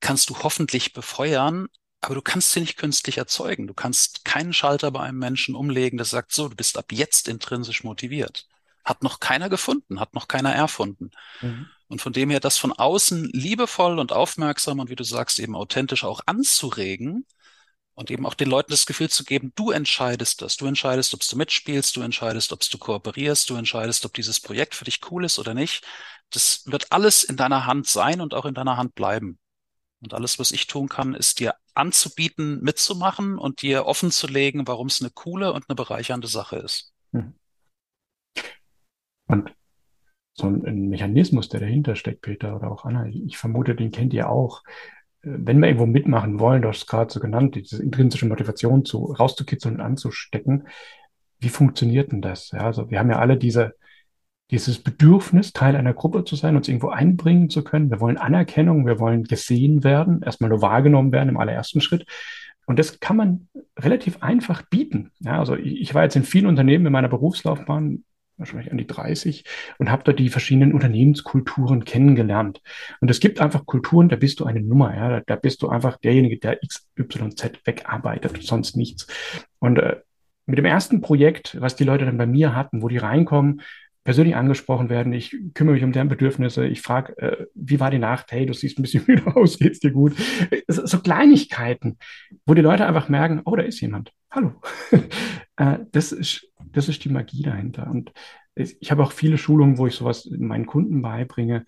[0.00, 1.68] kannst du hoffentlich befeuern,
[2.00, 3.66] aber du kannst sie nicht künstlich erzeugen.
[3.66, 7.28] Du kannst keinen Schalter bei einem Menschen umlegen, der sagt, so, du bist ab jetzt
[7.28, 8.46] intrinsisch motiviert.
[8.84, 11.10] Hat noch keiner gefunden, hat noch keiner erfunden.
[11.42, 11.68] Mhm.
[11.88, 15.54] Und von dem her, das von außen liebevoll und aufmerksam und wie du sagst, eben
[15.54, 17.26] authentisch auch anzuregen
[17.94, 20.56] und eben auch den Leuten das Gefühl zu geben, du entscheidest das.
[20.56, 24.74] Du entscheidest, ob du mitspielst, du entscheidest, ob du kooperierst, du entscheidest, ob dieses Projekt
[24.74, 25.84] für dich cool ist oder nicht.
[26.30, 29.38] Das wird alles in deiner Hand sein und auch in deiner Hand bleiben.
[30.02, 34.66] Und alles, was ich tun kann, ist dir anzubieten, mitzumachen und dir offen zu legen,
[34.66, 36.92] warum es eine coole und eine bereichernde Sache ist.
[37.12, 37.34] Hm.
[39.26, 39.54] Und
[40.34, 44.28] so ein Mechanismus, der dahinter steckt, Peter oder auch Anna, ich vermute, den kennt ihr
[44.28, 44.62] auch.
[45.22, 48.84] Äh, wenn wir irgendwo mitmachen wollen, du hast es gerade so genannt, diese intrinsische Motivation
[48.84, 50.66] zu, rauszukitzeln und anzustecken,
[51.38, 52.50] wie funktioniert denn das?
[52.50, 53.74] Ja, also wir haben ja alle diese,
[54.50, 57.90] dieses Bedürfnis, Teil einer Gruppe zu sein, uns irgendwo einbringen zu können.
[57.90, 62.06] Wir wollen Anerkennung, wir wollen gesehen werden, erstmal nur wahrgenommen werden im allerersten Schritt.
[62.66, 65.10] Und das kann man relativ einfach bieten.
[65.20, 68.04] Ja, also ich war jetzt in vielen Unternehmen in meiner Berufslaufbahn,
[68.36, 69.44] wahrscheinlich an die 30,
[69.78, 72.60] und habe da die verschiedenen Unternehmenskulturen kennengelernt.
[73.00, 75.68] Und es gibt einfach Kulturen, da bist du eine Nummer, ja, da, da bist du
[75.68, 79.06] einfach derjenige, der XYZ wegarbeitet und sonst nichts.
[79.58, 79.96] Und äh,
[80.46, 83.62] mit dem ersten Projekt, was die Leute dann bei mir hatten, wo die reinkommen,
[84.04, 85.12] persönlich angesprochen werden.
[85.12, 86.66] Ich kümmere mich um deren Bedürfnisse.
[86.66, 88.32] Ich frage, äh, wie war die Nacht?
[88.32, 89.58] Hey, du siehst ein bisschen müde aus.
[89.58, 90.14] Geht's dir gut?
[90.68, 91.98] So, Kleinigkeiten,
[92.46, 94.12] wo die Leute einfach merken, oh, da ist jemand.
[94.30, 94.54] Hallo.
[95.56, 97.90] äh, das ist, das ist die Magie dahinter.
[97.90, 98.12] Und
[98.54, 101.66] ich habe auch viele Schulungen, wo ich sowas meinen Kunden beibringe.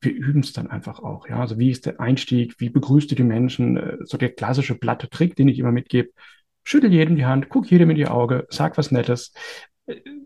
[0.00, 1.28] Wir üben es dann einfach auch.
[1.28, 2.54] Ja, also wie ist der Einstieg?
[2.58, 3.76] Wie begrüßt du die Menschen?
[3.76, 6.10] Äh, so der klassische platte Trick, den ich immer mitgebe.
[6.64, 9.32] Schüttel jedem die Hand, guck jedem in die Auge, sag was Nettes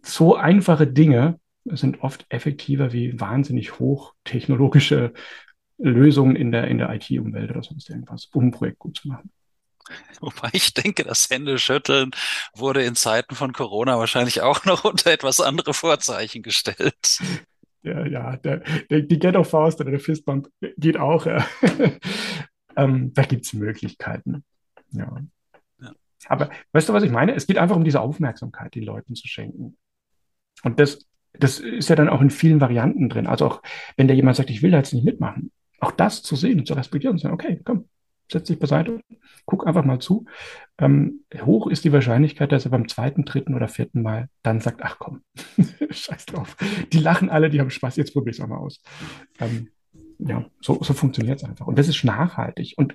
[0.02, 5.12] so einfache Dinge sind oft effektiver wie wahnsinnig hochtechnologische
[5.79, 9.31] Lösungen in der, in der IT-Umwelt oder sonst irgendwas, um ein Projekt gut zu machen.
[10.20, 12.11] Wobei ich denke, das Händeschütteln
[12.55, 17.20] wurde in Zeiten von Corona wahrscheinlich auch noch unter etwas andere Vorzeichen gestellt.
[17.83, 18.59] Ja, ja, der,
[18.90, 21.25] der, die Ghetto-Faust oder der Fistbump geht auch.
[21.25, 21.46] Ja.
[22.77, 24.44] ähm, da gibt es Möglichkeiten.
[24.90, 25.16] Ja.
[25.81, 25.92] ja.
[26.27, 27.35] Aber weißt du, was ich meine?
[27.35, 29.79] Es geht einfach um diese Aufmerksamkeit, den Leuten zu schenken.
[30.62, 33.26] Und das, das ist ja dann auch in vielen Varianten drin.
[33.26, 33.62] Also auch,
[33.96, 36.66] wenn da jemand sagt, ich will da jetzt nicht mitmachen, auch das zu sehen und
[36.66, 37.86] zu respektieren und zu sagen, okay, komm,
[38.30, 39.00] setz dich beiseite,
[39.46, 40.26] guck einfach mal zu.
[40.78, 44.82] Ähm, hoch ist die Wahrscheinlichkeit, dass er beim zweiten, dritten oder vierten Mal dann sagt,
[44.82, 45.22] ach komm,
[45.90, 46.56] scheiß drauf.
[46.92, 48.82] Die lachen alle, die haben Spaß, jetzt probier es auch mal aus.
[49.40, 49.68] Ähm,
[50.18, 51.66] ja, so, so funktioniert es einfach.
[51.66, 52.74] Und das ist nachhaltig.
[52.76, 52.94] Und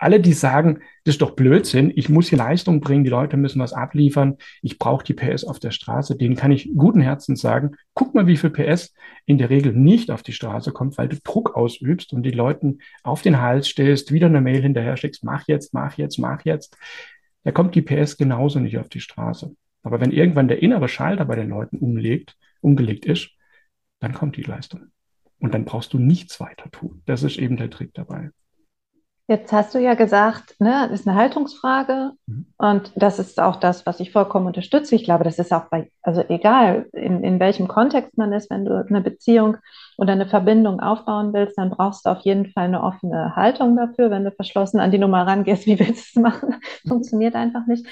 [0.00, 3.60] alle, die sagen, das ist doch Blödsinn, ich muss hier Leistung bringen, die Leute müssen
[3.60, 7.72] was abliefern, ich brauche die PS auf der Straße, denen kann ich guten Herzens sagen,
[7.92, 8.94] guck mal, wie viel PS
[9.26, 12.78] in der Regel nicht auf die Straße kommt, weil du Druck ausübst und die Leuten
[13.02, 16.76] auf den Hals stellst, wieder eine Mail hinterher schickst, mach jetzt, mach jetzt, mach jetzt.
[17.44, 19.54] Da kommt die PS genauso nicht auf die Straße.
[19.82, 23.30] Aber wenn irgendwann der innere Schalter bei den Leuten umlegt, umgelegt ist,
[23.98, 24.88] dann kommt die Leistung.
[25.38, 27.02] Und dann brauchst du nichts weiter tun.
[27.06, 28.30] Das ist eben der Trick dabei.
[29.30, 32.46] Jetzt hast du ja gesagt, ne, das ist eine Haltungsfrage mhm.
[32.58, 34.96] und das ist auch das, was ich vollkommen unterstütze.
[34.96, 38.64] Ich glaube, das ist auch bei, also egal, in, in welchem Kontext man ist, wenn
[38.64, 39.56] du eine Beziehung
[39.98, 44.10] oder eine Verbindung aufbauen willst, dann brauchst du auf jeden Fall eine offene Haltung dafür.
[44.10, 46.56] Wenn du verschlossen an die Nummer rangehst, wie willst du es machen?
[46.88, 47.86] Funktioniert einfach nicht.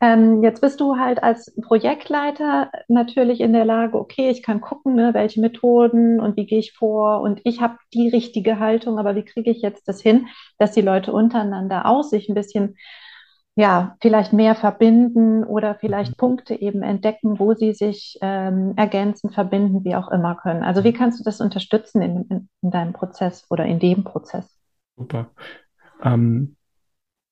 [0.00, 4.94] Ähm, jetzt bist du halt als Projektleiter natürlich in der Lage, okay, ich kann gucken,
[4.94, 9.16] ne, welche Methoden und wie gehe ich vor und ich habe die richtige Haltung, aber
[9.16, 12.76] wie kriege ich jetzt das hin, dass die Leute untereinander auch sich ein bisschen,
[13.56, 16.16] ja, vielleicht mehr verbinden oder vielleicht mhm.
[16.16, 20.62] Punkte eben entdecken, wo sie sich ähm, ergänzen, verbinden, wie auch immer können.
[20.62, 24.60] Also wie kannst du das unterstützen in, in, in deinem Prozess oder in dem Prozess?
[24.96, 25.30] Super.
[26.04, 26.56] Ähm,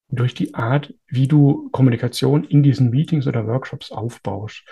[0.09, 4.65] durch die Art, wie du Kommunikation in diesen Meetings oder Workshops aufbaust.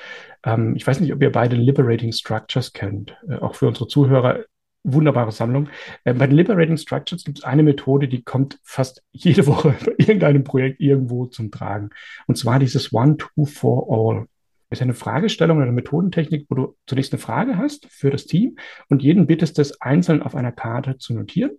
[0.44, 3.16] Ähm, ich weiß nicht, ob ihr beide Liberating Structures kennt.
[3.28, 4.44] Äh, auch für unsere Zuhörer
[4.84, 5.68] wunderbare Sammlung.
[6.04, 9.94] Äh, bei den Liberating Structures gibt es eine Methode, die kommt fast jede Woche bei
[9.98, 11.90] irgendeinem Projekt irgendwo zum Tragen.
[12.26, 14.26] Und zwar dieses One, Two, For All.
[14.70, 18.26] Das ist eine Fragestellung oder eine Methodentechnik, wo du zunächst eine Frage hast für das
[18.26, 18.56] Team
[18.88, 21.52] und jeden bittest, das einzeln auf einer Karte zu notieren.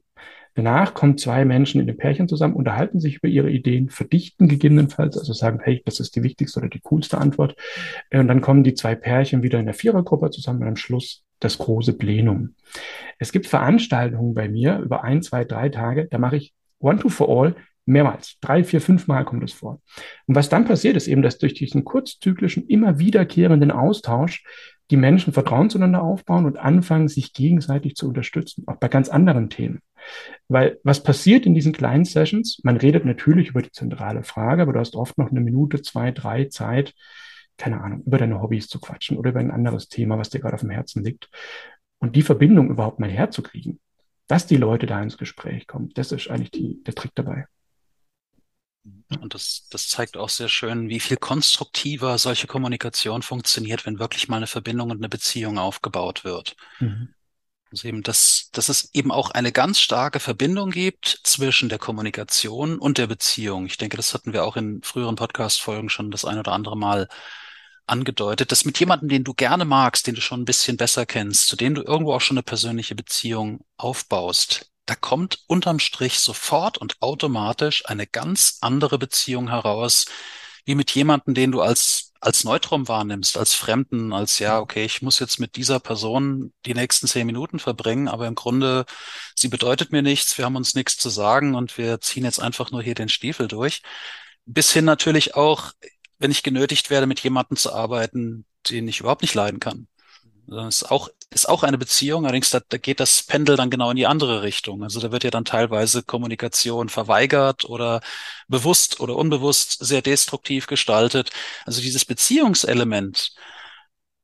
[0.56, 5.18] Danach kommen zwei Menschen in dem Pärchen zusammen, unterhalten sich über ihre Ideen, verdichten gegebenenfalls,
[5.18, 7.56] also sagen, hey, das ist die wichtigste oder die coolste Antwort.
[8.10, 11.24] Äh, und dann kommen die zwei Pärchen wieder in der Vierergruppe zusammen und am Schluss
[11.40, 12.56] das große Plenum.
[13.20, 17.10] Es gibt Veranstaltungen bei mir über ein, zwei, drei Tage, da mache ich One to
[17.10, 18.38] for All mehrmals.
[18.42, 19.82] Drei, vier, fünf Mal kommt es vor.
[20.26, 24.44] Und was dann passiert, ist eben, dass durch diesen kurzzyklischen, immer wiederkehrenden Austausch
[24.92, 29.50] die Menschen Vertrauen zueinander aufbauen und anfangen, sich gegenseitig zu unterstützen, auch bei ganz anderen
[29.50, 29.82] Themen.
[30.48, 32.60] Weil was passiert in diesen kleinen Sessions?
[32.64, 36.12] Man redet natürlich über die zentrale Frage, aber du hast oft noch eine Minute, zwei,
[36.12, 36.94] drei Zeit,
[37.58, 40.56] keine Ahnung, über deine Hobbys zu quatschen oder über ein anderes Thema, was dir gerade
[40.56, 41.30] auf dem Herzen liegt.
[41.98, 43.80] Und die Verbindung überhaupt mal herzukriegen,
[44.28, 47.46] dass die Leute da ins Gespräch kommen, das ist eigentlich die, der Trick dabei.
[49.20, 54.28] Und das, das zeigt auch sehr schön, wie viel konstruktiver solche Kommunikation funktioniert, wenn wirklich
[54.28, 56.56] mal eine Verbindung und eine Beziehung aufgebaut wird.
[56.80, 57.14] Mhm.
[57.72, 62.78] Also eben, dass, dass es eben auch eine ganz starke Verbindung gibt zwischen der Kommunikation
[62.78, 63.66] und der Beziehung.
[63.66, 67.08] Ich denke, das hatten wir auch in früheren Podcast-Folgen schon das ein oder andere Mal
[67.88, 71.48] angedeutet, dass mit jemandem, den du gerne magst, den du schon ein bisschen besser kennst,
[71.48, 76.78] zu dem du irgendwo auch schon eine persönliche Beziehung aufbaust, da kommt unterm Strich sofort
[76.78, 80.06] und automatisch eine ganz andere Beziehung heraus,
[80.66, 85.02] wie mit jemandem, den du als, als Neutrum wahrnimmst, als Fremden, als ja, okay, ich
[85.02, 88.86] muss jetzt mit dieser Person die nächsten zehn Minuten verbringen, aber im Grunde,
[89.36, 92.72] sie bedeutet mir nichts, wir haben uns nichts zu sagen und wir ziehen jetzt einfach
[92.72, 93.82] nur hier den Stiefel durch.
[94.46, 95.72] Bis hin natürlich auch,
[96.20, 99.88] wenn ich genötigt werde, mit jemandem zu arbeiten, den ich überhaupt nicht leiden kann.
[100.48, 103.90] Das ist auch, ist auch eine Beziehung, allerdings da, da geht das Pendel dann genau
[103.90, 104.84] in die andere Richtung.
[104.84, 108.02] Also da wird ja dann teilweise Kommunikation verweigert oder
[108.48, 111.32] bewusst oder unbewusst sehr destruktiv gestaltet.
[111.66, 113.34] Also dieses Beziehungselement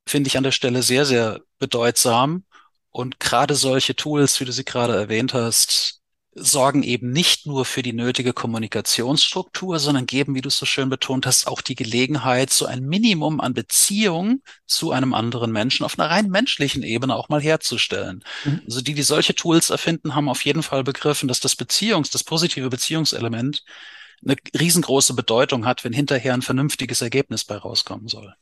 [0.06, 2.46] finde ich an der Stelle sehr, sehr bedeutsam.
[2.92, 6.01] Und gerade solche Tools, wie du sie gerade erwähnt hast,
[6.34, 10.90] sorgen eben nicht nur für die nötige Kommunikationsstruktur, sondern geben, wie du es so schön
[10.90, 16.00] betont hast, auch die Gelegenheit, so ein Minimum an Beziehung zu einem anderen Menschen auf
[16.00, 18.24] einer rein menschlichen Ebene auch mal herzustellen.
[18.46, 18.62] Mhm.
[18.66, 22.24] Also die, die solche Tools erfinden, haben auf jeden Fall begriffen, dass das Beziehungs-, das
[22.24, 23.64] positive Beziehungselement
[24.24, 28.36] eine riesengroße Bedeutung hat, wenn hinterher ein vernünftiges Ergebnis bei rauskommen soll.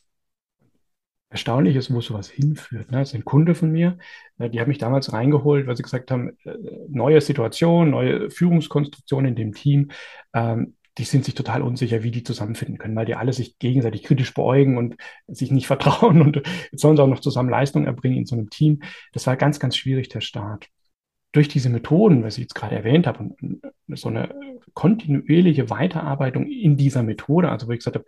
[1.30, 2.92] Erstaunlich ist, wo sowas hinführt.
[2.92, 3.00] Ne?
[3.00, 3.98] Das ist ein Kunde von mir,
[4.40, 6.56] äh, die haben mich damals reingeholt, weil sie gesagt haben, äh,
[6.90, 9.92] neue Situation, neue Führungskonstruktion in dem Team.
[10.34, 14.04] Ähm, die sind sich total unsicher, wie die zusammenfinden können, weil die alle sich gegenseitig
[14.04, 14.96] kritisch beäugen und
[15.28, 16.38] sich nicht vertrauen und
[16.72, 18.82] jetzt sollen sie auch noch zusammen Leistung erbringen in so einem Team.
[19.14, 20.68] Das war ganz, ganz schwierig, der Start.
[21.32, 24.34] Durch diese Methoden, was ich jetzt gerade erwähnt habe, und so eine
[24.74, 28.06] kontinuierliche Weiterarbeitung in dieser Methode, also wo ich gesagt habe,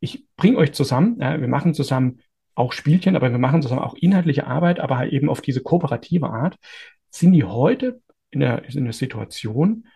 [0.00, 2.21] ich bringe euch zusammen, ja, wir machen zusammen
[2.54, 6.28] auch Spielchen, aber wir machen zusammen auch inhaltliche Arbeit, aber halt eben auf diese kooperative
[6.28, 6.56] Art,
[7.10, 9.86] sind die heute in der, in der Situation,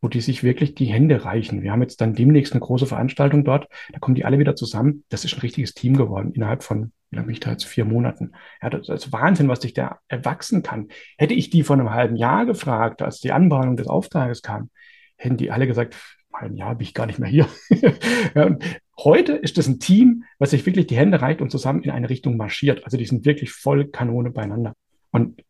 [0.00, 1.62] wo die sich wirklich die Hände reichen.
[1.62, 5.04] Wir haben jetzt dann demnächst eine große Veranstaltung dort, da kommen die alle wieder zusammen.
[5.08, 7.84] Das ist ein richtiges Team geworden innerhalb von, wie lange bin ich da jetzt, vier
[7.84, 8.32] Monaten.
[8.62, 10.88] Ja, das ist Wahnsinn, was sich da erwachsen kann.
[11.16, 14.70] Hätte ich die vor einem halben Jahr gefragt, als die Anbahnung des Auftrages kam,
[15.16, 15.96] hätten die alle gesagt,
[16.36, 17.48] ein Jahr bin ich gar nicht mehr hier.
[18.98, 22.10] heute ist das ein Team, was sich wirklich die Hände reicht und zusammen in eine
[22.10, 22.84] Richtung marschiert.
[22.84, 24.74] Also die sind wirklich voll Kanone beieinander.
[25.10, 25.42] Und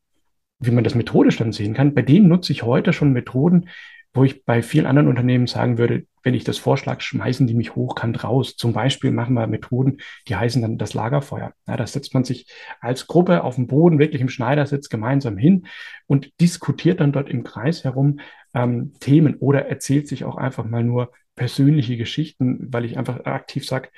[0.58, 3.68] wie man das methodisch dann sehen kann, bei denen nutze ich heute schon Methoden,
[4.14, 7.76] wo ich bei vielen anderen Unternehmen sagen würde, wenn ich das vorschlage, schmeißen die mich
[7.76, 8.56] hochkant raus.
[8.56, 11.52] Zum Beispiel machen wir Methoden, die heißen dann das Lagerfeuer.
[11.68, 15.66] Ja, da setzt man sich als Gruppe auf dem Boden, wirklich im Schneidersitz gemeinsam hin
[16.06, 18.18] und diskutiert dann dort im Kreis herum
[18.54, 23.64] ähm, Themen oder erzählt sich auch einfach mal nur persönliche Geschichten, weil ich einfach aktiv
[23.64, 23.90] sage,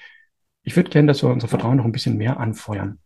[0.64, 2.98] ich würde gerne, dass wir unser Vertrauen noch ein bisschen mehr anfeuern.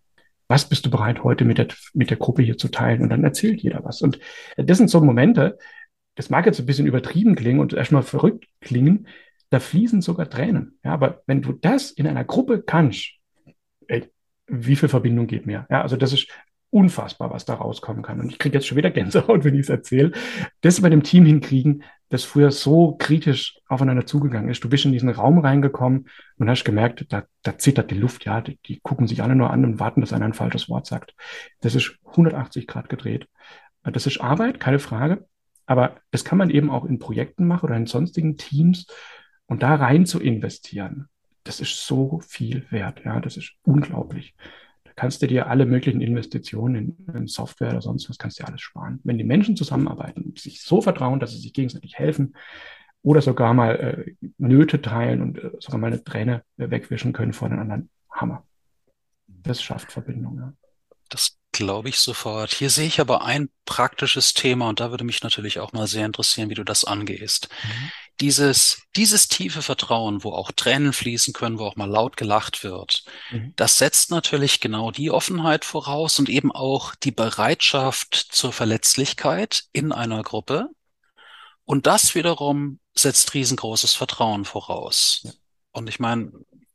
[0.49, 3.03] Was bist du bereit, heute mit der, mit der Gruppe hier zu teilen?
[3.03, 4.03] Und dann erzählt jeder was.
[4.03, 4.19] Und
[4.57, 5.59] das sind so Momente,
[6.14, 9.07] das mag jetzt ein bisschen übertrieben klingen und erstmal verrückt klingen,
[9.51, 10.79] da fließen sogar Tränen.
[10.85, 13.12] Ja, aber wenn du das in einer Gruppe kannst,
[13.87, 14.11] ey,
[14.46, 15.66] wie viel Verbindung geht mehr?
[15.70, 16.29] Ja, also das ist
[16.70, 18.18] unfassbar, was da rauskommen kann.
[18.18, 20.12] Und ich kriege jetzt schon wieder Gänsehaut, wenn ich es erzähle.
[20.62, 24.64] Das bei dem Team hinkriegen, das früher so kritisch aufeinander zugegangen ist.
[24.64, 28.40] Du bist in diesen Raum reingekommen und hast gemerkt, da, da zittert die Luft, ja,
[28.40, 31.14] die, die gucken sich alle nur an und warten, dass einer ein falsches Wort sagt.
[31.61, 33.29] Das ist 180 Grad gedreht.
[33.83, 35.27] Das ist Arbeit, keine Frage.
[35.66, 38.87] Aber das kann man eben auch in Projekten machen oder in sonstigen Teams
[39.46, 41.09] und da rein zu investieren.
[41.44, 43.03] Das ist so viel wert.
[43.05, 44.35] Ja, das ist unglaublich.
[44.85, 48.42] Da kannst du dir alle möglichen Investitionen in, in Software oder sonst was kannst du
[48.42, 49.01] dir alles sparen.
[49.05, 52.35] Wenn die Menschen zusammenarbeiten und sich so vertrauen, dass sie sich gegenseitig helfen
[53.03, 57.33] oder sogar mal äh, Nöte teilen und äh, sogar mal eine Träne äh, wegwischen können
[57.33, 57.90] vor den anderen.
[58.11, 58.46] Hammer.
[59.27, 60.37] Das schafft Verbindung.
[60.38, 60.53] Ja.
[61.09, 62.53] Das glaube ich sofort.
[62.53, 66.07] Hier sehe ich aber ein praktisches Thema und da würde mich natürlich auch mal sehr
[66.07, 67.49] interessieren, wie du das angehst.
[67.62, 67.91] Mhm.
[68.21, 73.05] Dieses, dieses tiefe Vertrauen, wo auch Tränen fließen können, wo auch mal laut gelacht wird,
[73.31, 73.53] mhm.
[73.57, 79.93] das setzt natürlich genau die Offenheit voraus und eben auch die Bereitschaft zur Verletzlichkeit in
[79.93, 80.69] einer Gruppe.
[81.65, 85.21] Und das wiederum setzt riesengroßes Vertrauen voraus.
[85.25, 85.31] Ja.
[85.73, 86.33] Und ich meine,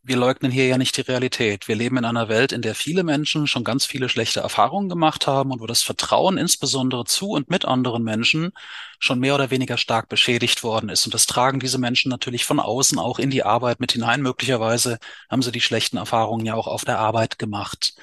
[0.08, 1.68] wir leugnen hier ja nicht die Realität.
[1.68, 5.28] Wir leben in einer Welt, in der viele Menschen schon ganz viele schlechte Erfahrungen gemacht
[5.28, 8.52] haben und wo das Vertrauen insbesondere zu und mit anderen Menschen
[9.00, 11.06] schon mehr oder weniger stark beschädigt worden ist.
[11.06, 14.22] Und das tragen diese Menschen natürlich von außen auch in die Arbeit mit hinein.
[14.22, 14.98] Möglicherweise
[15.30, 17.94] haben sie die schlechten Erfahrungen ja auch auf der Arbeit gemacht.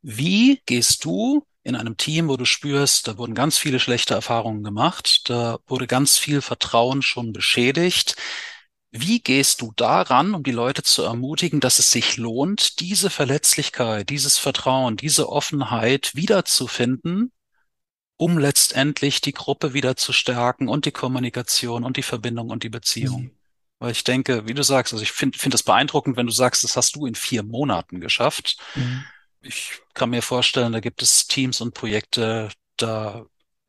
[0.00, 4.64] Wie gehst du in einem Team, wo du spürst, da wurden ganz viele schlechte Erfahrungen
[4.64, 8.16] gemacht, da wurde ganz viel Vertrauen schon beschädigt.
[8.94, 14.10] Wie gehst du daran, um die Leute zu ermutigen, dass es sich lohnt, diese Verletzlichkeit,
[14.10, 17.32] dieses Vertrauen, diese Offenheit wiederzufinden,
[18.18, 22.68] um letztendlich die Gruppe wieder zu stärken und die Kommunikation und die Verbindung und die
[22.68, 23.22] Beziehung?
[23.22, 23.30] Mhm.
[23.78, 26.62] Weil ich denke, wie du sagst, also ich finde finde es beeindruckend, wenn du sagst,
[26.62, 28.58] das hast du in vier Monaten geschafft.
[28.74, 29.04] Mhm.
[29.40, 33.24] Ich kann mir vorstellen, da gibt es Teams und Projekte, da,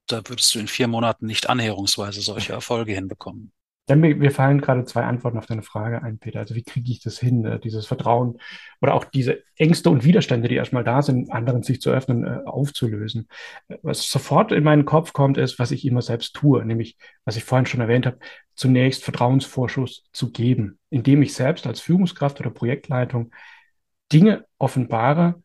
[0.07, 3.53] da würdest du in vier Monaten nicht annäherungsweise solche Erfolge hinbekommen.
[3.85, 6.39] Dann mir, fallen gerade zwei Antworten auf deine Frage ein, Peter.
[6.39, 8.39] Also wie kriege ich das hin, äh, dieses Vertrauen
[8.79, 12.39] oder auch diese Ängste und Widerstände, die erstmal da sind, anderen sich zu öffnen, äh,
[12.45, 13.27] aufzulösen.
[13.81, 17.43] Was sofort in meinen Kopf kommt, ist, was ich immer selbst tue, nämlich, was ich
[17.43, 18.19] vorhin schon erwähnt habe,
[18.55, 23.31] zunächst Vertrauensvorschuss zu geben, indem ich selbst als Führungskraft oder Projektleitung
[24.13, 25.43] Dinge offenbare,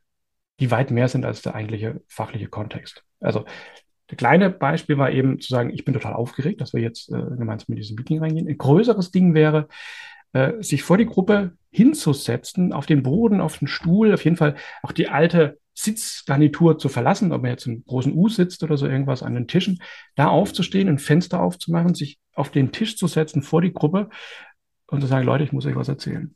[0.61, 3.05] die weit mehr sind als der eigentliche fachliche Kontext.
[3.21, 3.45] Also
[4.11, 7.23] der kleine Beispiel war eben zu sagen, ich bin total aufgeregt, dass wir jetzt äh,
[7.37, 8.49] gemeinsam mit diesem Meeting reingehen.
[8.49, 9.69] Ein größeres Ding wäre,
[10.33, 14.57] äh, sich vor die Gruppe hinzusetzen, auf den Boden, auf den Stuhl, auf jeden Fall
[14.83, 18.87] auch die alte Sitzgarnitur zu verlassen, ob man jetzt im großen U sitzt oder so
[18.87, 19.81] irgendwas an den Tischen,
[20.17, 24.09] da aufzustehen, ein Fenster aufzumachen, sich auf den Tisch zu setzen vor die Gruppe
[24.89, 26.35] und zu sagen, Leute, ich muss euch was erzählen.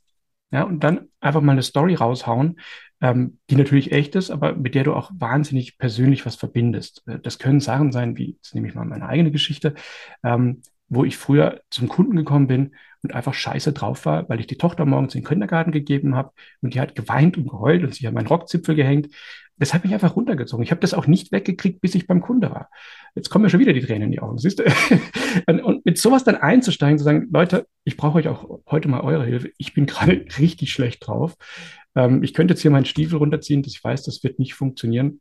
[0.52, 2.60] Ja, und dann einfach mal eine Story raushauen,
[3.02, 7.02] ähm, die natürlich echt ist, aber mit der du auch wahnsinnig persönlich was verbindest.
[7.06, 9.74] Äh, das können Sachen sein, wie, jetzt nehme ich mal meine eigene Geschichte.
[10.22, 10.62] Ähm,
[10.92, 14.58] wo ich früher zum Kunden gekommen bin und einfach scheiße drauf war, weil ich die
[14.58, 18.06] Tochter morgens in den Kindergarten gegeben habe und die hat geweint und geheult und sie
[18.06, 19.08] hat meinen Rockzipfel gehängt.
[19.56, 20.62] Das hat mich einfach runtergezogen.
[20.62, 22.68] Ich habe das auch nicht weggekriegt, bis ich beim Kunde war.
[23.14, 24.64] Jetzt kommen mir schon wieder die Tränen in die Augen, siehst du?
[25.64, 29.24] und mit sowas dann einzusteigen, zu sagen, Leute, ich brauche euch auch heute mal eure
[29.24, 29.50] Hilfe.
[29.56, 31.36] Ich bin gerade richtig schlecht drauf.
[31.94, 35.20] Ähm, ich könnte jetzt hier meinen Stiefel runterziehen, dass ich weiß, das wird nicht funktionieren.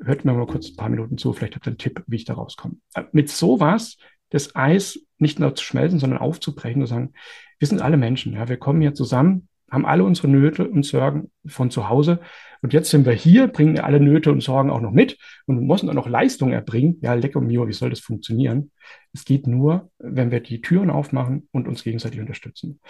[0.00, 2.24] Hört mir mal kurz ein paar Minuten zu, vielleicht habt ihr einen Tipp, wie ich
[2.24, 2.76] da rauskomme.
[2.94, 3.96] Äh, mit sowas
[4.30, 7.12] das Eis nicht nur zu schmelzen, sondern aufzubrechen und sagen,
[7.58, 11.30] wir sind alle Menschen, ja, wir kommen hier zusammen, haben alle unsere Nöte und Sorgen
[11.46, 12.20] von zu Hause
[12.62, 15.86] und jetzt sind wir hier, bringen alle Nöte und Sorgen auch noch mit und müssen
[15.86, 16.98] dann noch Leistung erbringen.
[17.02, 18.72] Ja, lecker mio, wie soll das funktionieren?
[19.12, 22.80] Es geht nur, wenn wir die Türen aufmachen und uns gegenseitig unterstützen.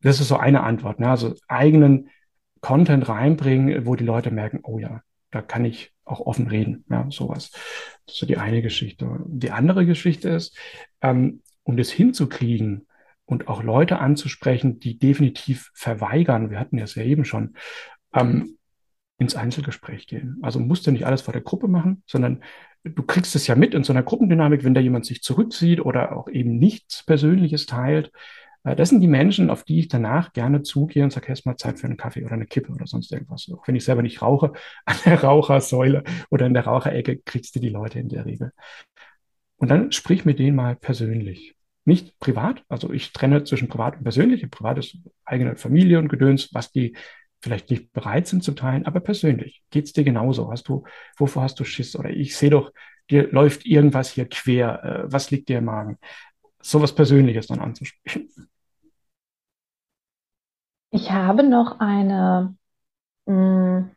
[0.00, 1.10] Das ist so eine Antwort, ne?
[1.10, 2.08] also eigenen
[2.60, 7.06] Content reinbringen, wo die Leute merken, oh ja, da kann ich auch offen reden, ja,
[7.10, 7.50] sowas.
[8.06, 9.08] Das ist so die eine Geschichte.
[9.26, 10.58] Die andere Geschichte ist,
[11.00, 12.86] ähm, um das hinzukriegen
[13.24, 17.54] und auch Leute anzusprechen, die definitiv verweigern, wir hatten das ja eben schon,
[18.12, 18.58] ähm,
[19.18, 20.38] ins Einzelgespräch gehen.
[20.42, 22.42] Also musst du nicht alles vor der Gruppe machen, sondern
[22.84, 26.16] du kriegst es ja mit in so einer Gruppendynamik, wenn da jemand sich zurückzieht oder
[26.16, 28.10] auch eben nichts Persönliches teilt,
[28.62, 31.78] das sind die Menschen, auf die ich danach gerne zugehe und sage, jetzt mal Zeit
[31.78, 33.50] für einen Kaffee oder eine Kippe oder sonst irgendwas.
[33.52, 34.52] Auch wenn ich selber nicht rauche,
[34.84, 38.52] an der Rauchersäule oder in der Raucherecke kriegst du die Leute in der Regel.
[39.56, 41.54] Und dann sprich mit denen mal persönlich.
[41.84, 44.48] Nicht privat, also ich trenne zwischen privat und persönlich.
[44.50, 46.94] Privat ist eigene Familie und Gedöns, was die
[47.42, 49.62] vielleicht nicht bereit sind zu teilen, aber persönlich.
[49.70, 50.50] Geht's dir genauso?
[50.50, 50.84] Hast du,
[51.16, 51.96] wovor hast du Schiss?
[51.96, 52.70] Oder ich sehe doch,
[53.10, 54.84] dir läuft irgendwas hier quer.
[54.84, 55.98] Äh, was liegt dir im Magen?
[56.60, 58.28] Sowas Persönliches dann anzusprechen.
[60.90, 62.56] Ich habe noch eine,
[63.26, 63.90] mh, hm,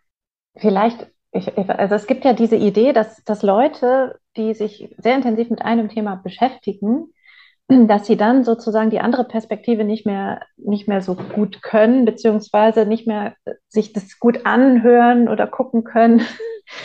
[0.58, 5.50] vielleicht, ich, also es gibt ja diese Idee, dass, dass Leute, die sich sehr intensiv
[5.50, 7.14] mit einem Thema beschäftigen,
[7.68, 12.86] dass sie dann sozusagen die andere Perspektive nicht mehr, nicht mehr so gut können, beziehungsweise
[12.86, 13.36] nicht mehr
[13.70, 16.22] sich das gut anhören oder gucken können.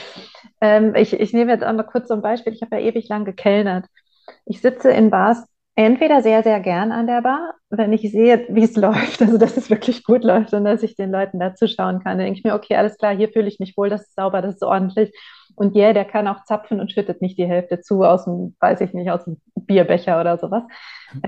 [0.63, 2.55] ähm, ich, ich nehme jetzt einmal kurz so ein Beispiel.
[2.55, 3.87] Ich habe ja ewig lang gekellnert.
[4.47, 5.47] Ich sitze in Bars
[5.85, 9.57] entweder sehr, sehr gern an der Bar, wenn ich sehe, wie es läuft, also dass
[9.57, 12.19] es wirklich gut läuft und dass ich den Leuten da zuschauen kann.
[12.19, 14.43] Dann denke ich mir, okay, alles klar, hier fühle ich mich wohl, das ist sauber,
[14.43, 15.13] das ist ordentlich.
[15.55, 18.57] Und ja, yeah, der kann auch zapfen und schüttet nicht die Hälfte zu aus dem,
[18.61, 20.63] weiß ich nicht, aus dem Bierbecher oder sowas.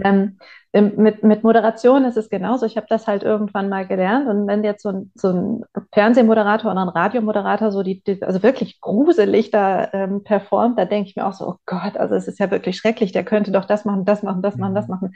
[0.04, 0.38] Ähm,
[0.72, 2.64] mit, mit Moderation ist es genauso.
[2.64, 4.28] Ich habe das halt irgendwann mal gelernt.
[4.28, 8.42] Und wenn jetzt so ein, so ein Fernsehmoderator oder ein Radiomoderator so die, die also
[8.42, 12.28] wirklich gruselig da ähm, performt, da denke ich mir auch so, oh Gott, also es
[12.28, 14.94] ist ja wirklich schrecklich, der könnte doch das machen, das machen, das machen, das mhm.
[14.94, 15.14] machen.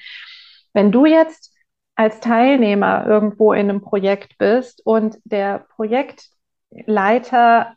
[0.73, 1.53] Wenn du jetzt
[1.95, 7.77] als Teilnehmer irgendwo in einem Projekt bist und der Projektleiter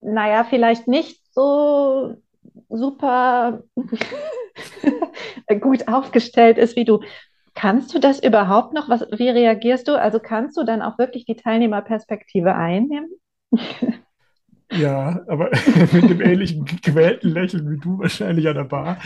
[0.00, 2.16] naja, vielleicht nicht so
[2.68, 3.62] super
[5.60, 7.00] gut aufgestellt ist wie du.
[7.54, 8.88] Kannst du das überhaupt noch?
[8.88, 10.00] Was, wie reagierst du?
[10.00, 13.10] Also kannst du dann auch wirklich die Teilnehmerperspektive einnehmen?
[14.70, 15.48] Ja, aber
[15.92, 18.98] mit dem ähnlichen gequälten Lächeln wie du wahrscheinlich an der Bar.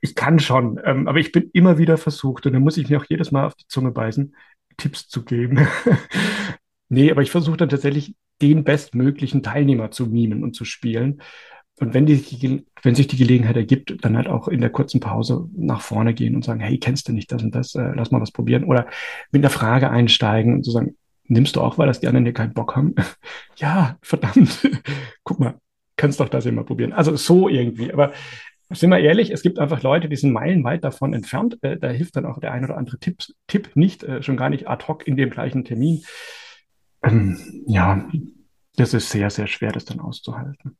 [0.00, 2.98] Ich kann schon, ähm, aber ich bin immer wieder versucht und dann muss ich mir
[2.98, 4.34] auch jedes Mal auf die Zunge beißen,
[4.78, 5.68] Tipps zu geben.
[6.88, 11.22] Nee, aber ich versuche dann tatsächlich den bestmöglichen Teilnehmer zu mimen und zu spielen.
[11.80, 15.48] Und wenn, die, wenn sich die Gelegenheit ergibt, dann halt auch in der kurzen Pause
[15.56, 18.20] nach vorne gehen und sagen, hey, kennst du nicht das und das, äh, lass mal
[18.20, 18.64] was probieren.
[18.64, 18.86] Oder
[19.32, 22.32] mit einer Frage einsteigen und so sagen, nimmst du auch, weil das die anderen dir
[22.32, 22.94] keinen Bock haben?
[23.56, 24.70] ja, verdammt.
[25.24, 25.54] Guck mal,
[25.96, 26.92] kannst doch das immer probieren.
[26.92, 27.92] Also so irgendwie.
[27.92, 28.12] Aber
[28.70, 31.58] sind wir ehrlich, es gibt einfach Leute, die sind meilenweit davon entfernt.
[31.62, 34.48] Äh, da hilft dann auch der ein oder andere Tipp, Tipp nicht, äh, schon gar
[34.48, 36.04] nicht ad hoc in dem gleichen Termin.
[37.02, 38.08] Ähm, ja,
[38.76, 40.76] das ist sehr, sehr schwer, das dann auszuhalten.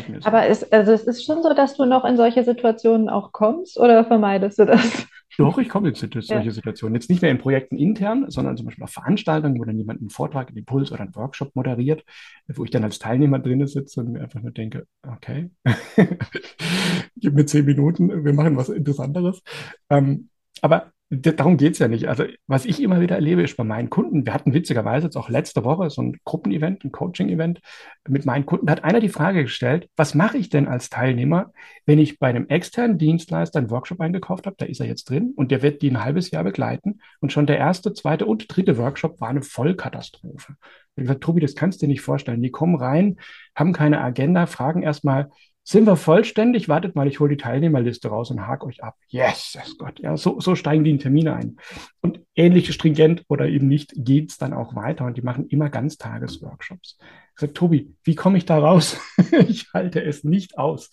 [0.00, 0.28] So.
[0.28, 3.78] Aber es, also es ist schon so, dass du noch in solche Situationen auch kommst
[3.78, 5.06] oder vermeidest du das?
[5.38, 6.50] Doch, ich komme in solche ja.
[6.50, 6.94] Situationen.
[6.94, 10.10] Jetzt nicht mehr in Projekten intern, sondern zum Beispiel auf Veranstaltungen, wo dann jemand einen
[10.10, 12.04] Vortrag, einen Impuls oder einen Workshop moderiert,
[12.48, 15.50] wo ich dann als Teilnehmer drin sitze und mir einfach nur denke, okay,
[17.16, 19.42] gib mir zehn Minuten, wir machen was Interessanteres.
[19.90, 20.30] Ähm,
[20.62, 22.08] aber Darum geht's ja nicht.
[22.08, 25.28] Also, was ich immer wieder erlebe, ist bei meinen Kunden, wir hatten witzigerweise jetzt auch
[25.28, 27.60] letzte Woche so ein Gruppenevent, ein Coaching-Event
[28.08, 31.52] mit meinen Kunden, da hat einer die Frage gestellt, was mache ich denn als Teilnehmer,
[31.84, 35.32] wenn ich bei einem externen Dienstleister einen Workshop eingekauft habe, da ist er jetzt drin
[35.36, 38.76] und der wird die ein halbes Jahr begleiten und schon der erste, zweite und dritte
[38.76, 40.56] Workshop war eine Vollkatastrophe.
[40.58, 42.42] Ich habe gesagt, Tobi, das kannst du dir nicht vorstellen.
[42.42, 43.18] Die kommen rein,
[43.54, 45.30] haben keine Agenda, fragen erstmal,
[45.68, 46.68] sind wir vollständig?
[46.68, 48.94] Wartet mal, ich hole die Teilnehmerliste raus und hake euch ab.
[49.08, 49.98] Yes, yes Gott.
[49.98, 51.56] Ja, so, so steigen die in Termine ein.
[52.00, 56.98] Und ähnlich stringent oder eben nicht geht's dann auch weiter und die machen immer Ganztagesworkshops.
[57.34, 59.00] Ich sage, Tobi, wie komme ich da raus?
[59.48, 60.88] ich halte es nicht aus.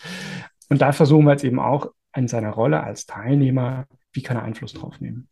[0.69, 4.43] Und da versuchen wir jetzt eben auch in seiner Rolle als Teilnehmer, wie kann er
[4.43, 5.27] Einfluss drauf nehmen?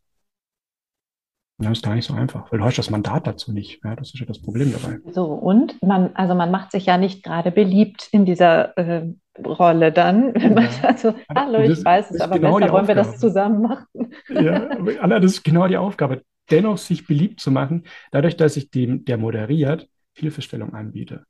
[1.62, 3.82] Das ist gar nicht so einfach, weil du hast das Mandat dazu nicht.
[3.84, 5.00] Ja, das ist ja das Problem dabei.
[5.12, 9.08] So, und man, also man macht sich ja nicht gerade beliebt in dieser äh,
[9.46, 10.90] Rolle dann, wenn man ja.
[10.90, 14.14] also, hallo, ich weiß es, aber genau besser wollen wir das zusammen machen.
[14.30, 14.70] Ja,
[15.02, 16.24] Anna, das ist genau die Aufgabe.
[16.50, 21.24] Dennoch sich beliebt zu machen, dadurch, dass ich dem, der moderiert, Hilfestellung anbiete.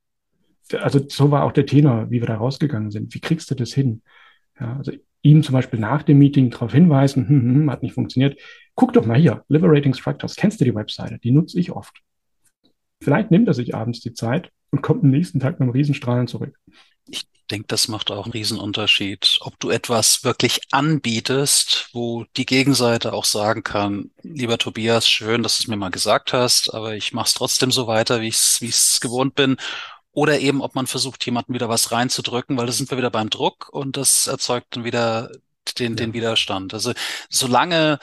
[0.80, 3.14] Also so war auch der Tenor, wie wir da rausgegangen sind.
[3.14, 4.02] Wie kriegst du das hin?
[4.60, 7.94] Ja, also ihm zum Beispiel nach dem Meeting darauf hinweisen, hm, hm, hm, hat nicht
[7.94, 8.40] funktioniert.
[8.76, 10.36] Guck doch mal hier, Liberating Structures.
[10.36, 11.20] Kennst du die Webseite?
[11.20, 12.02] Die nutze ich oft.
[13.02, 16.28] Vielleicht nimmt er sich abends die Zeit und kommt am nächsten Tag mit einem Riesenstrahlen
[16.28, 16.58] zurück.
[17.08, 23.12] Ich denke, das macht auch einen Riesenunterschied, ob du etwas wirklich anbietest, wo die Gegenseite
[23.12, 27.12] auch sagen kann, lieber Tobias, schön, dass du es mir mal gesagt hast, aber ich
[27.12, 29.58] mache es trotzdem so weiter, wie ich es gewohnt bin.
[30.14, 33.30] Oder eben, ob man versucht, jemanden wieder was reinzudrücken, weil da sind wir wieder beim
[33.30, 35.32] Druck und das erzeugt dann wieder
[35.80, 35.96] den, ja.
[35.98, 36.74] den Widerstand.
[36.74, 36.94] Also
[37.30, 38.00] solange,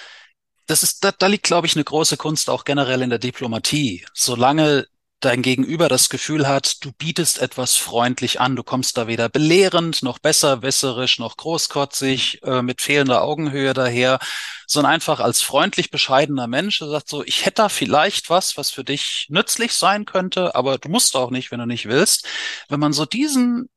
[0.68, 4.04] das ist, da, da liegt, glaube ich, eine große Kunst auch generell in der Diplomatie.
[4.14, 4.86] Solange
[5.20, 10.02] dein Gegenüber das Gefühl hat, du bietest etwas freundlich an, du kommst da weder belehrend,
[10.02, 14.20] noch besserwisserisch, noch großkotzig, äh, mit fehlender Augenhöhe daher,
[14.66, 18.70] sondern einfach als freundlich bescheidener Mensch, der sagt so, ich hätte da vielleicht was, was
[18.70, 22.26] für dich nützlich sein könnte, aber du musst auch nicht, wenn du nicht willst.
[22.68, 23.68] Wenn man so diesen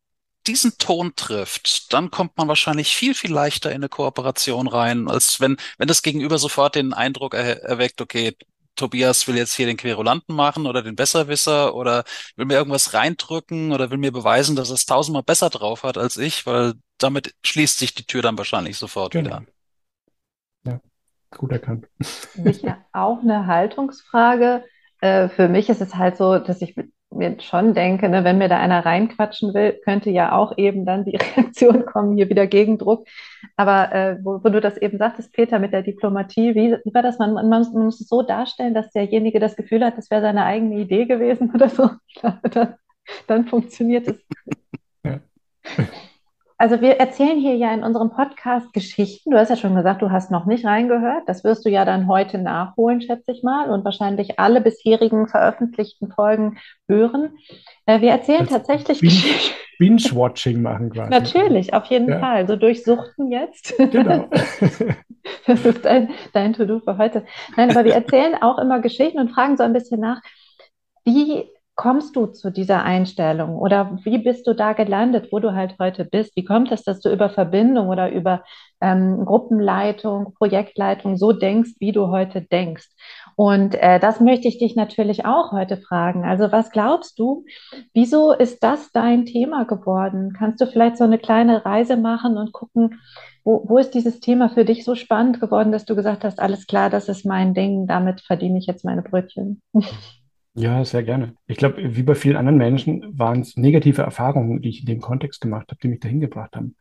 [0.48, 5.40] diesen Ton trifft, dann kommt man wahrscheinlich viel, viel leichter in eine Kooperation rein, als
[5.40, 8.36] wenn, wenn das Gegenüber sofort den Eindruck er, erweckt, okay,
[8.76, 12.04] Tobias will jetzt hier den Querulanten machen oder den Besserwisser oder
[12.36, 15.98] will mir irgendwas reindrücken oder will mir beweisen, dass er es tausendmal besser drauf hat
[15.98, 19.42] als ich, weil damit schließt sich die Tür dann wahrscheinlich sofort genau.
[19.42, 19.44] wieder.
[20.66, 20.80] Ja,
[21.38, 21.88] gut erkannt.
[22.00, 24.64] Sicher auch eine Haltungsfrage.
[25.02, 26.76] Äh, für mich ist es halt so, dass ich
[27.12, 31.06] mir schon denke, ne, wenn mir da einer reinquatschen will, könnte ja auch eben dann
[31.06, 33.08] die Reaktion kommen, hier wieder Gegendruck.
[33.58, 37.02] Aber äh, wo, wo, du das eben sagtest, Peter, mit der Diplomatie, wie, wie war
[37.02, 37.20] das?
[37.20, 40.46] Man, man, man, muss es so darstellen, dass derjenige das Gefühl hat, das wäre seine
[40.46, 41.90] eigene Idee gewesen oder so.
[42.16, 42.76] Glaube, dann,
[43.28, 44.16] dann funktioniert es.
[45.04, 45.20] Ja.
[46.62, 49.32] Also wir erzählen hier ja in unserem Podcast Geschichten.
[49.32, 51.24] Du hast ja schon gesagt, du hast noch nicht reingehört.
[51.26, 56.12] Das wirst du ja dann heute nachholen, schätze ich mal, und wahrscheinlich alle bisherigen veröffentlichten
[56.12, 57.36] Folgen hören.
[57.88, 59.56] Äh, wir erzählen das tatsächlich Geschichten.
[59.80, 61.10] Binge-Watching machen quasi.
[61.10, 62.20] Natürlich, auf jeden ja.
[62.20, 62.48] Fall.
[62.48, 63.76] So durchsuchten jetzt.
[63.80, 64.30] Genau.
[65.48, 67.26] das ist dein, dein To-Do für heute.
[67.58, 70.22] Nein, aber wir erzählen auch immer Geschichten und fragen so ein bisschen nach,
[71.06, 75.76] wie kommst du zu dieser Einstellung oder wie bist du da gelandet, wo du halt
[75.80, 76.36] heute bist?
[76.36, 78.44] Wie kommt es, dass du über Verbindung oder über
[78.82, 82.88] ähm, Gruppenleitung, Projektleitung so denkst, wie du heute denkst?
[83.36, 86.26] Und äh, das möchte ich dich natürlich auch heute fragen.
[86.26, 87.46] Also was glaubst du,
[87.94, 90.34] wieso ist das dein Thema geworden?
[90.38, 93.00] Kannst du vielleicht so eine kleine Reise machen und gucken,
[93.44, 96.68] wo, wo ist dieses Thema für dich so spannend geworden, dass du gesagt hast, alles
[96.68, 99.62] klar, das ist mein Ding, damit verdiene ich jetzt meine Brötchen?
[100.54, 101.36] Ja, sehr gerne.
[101.48, 105.00] Ich glaube, wie bei vielen anderen Menschen waren es negative Erfahrungen, die ich in dem
[105.00, 106.76] Kontext gemacht habe, die mich dahin gebracht haben.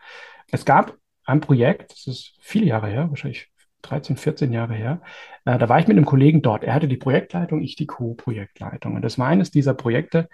[0.50, 3.48] Es gab ein Projekt, das ist viele Jahre her, wahrscheinlich
[3.82, 5.02] 13, 14 Jahre her.
[5.44, 6.64] Äh, da war ich mit einem Kollegen dort.
[6.64, 8.96] Er hatte die Projektleitung, ich die Co-Projektleitung.
[8.96, 10.28] Und das war eines dieser Projekte,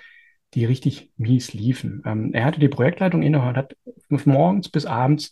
[0.55, 2.03] die richtig mies liefen.
[2.07, 3.77] Ähm, er hatte die Projektleitung inne und hat
[4.09, 5.31] morgens bis abends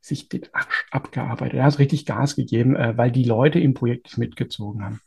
[0.00, 1.58] sich den Arsch abgearbeitet.
[1.58, 5.00] Er hat richtig Gas gegeben, äh, weil die Leute im Projekt mitgezogen haben.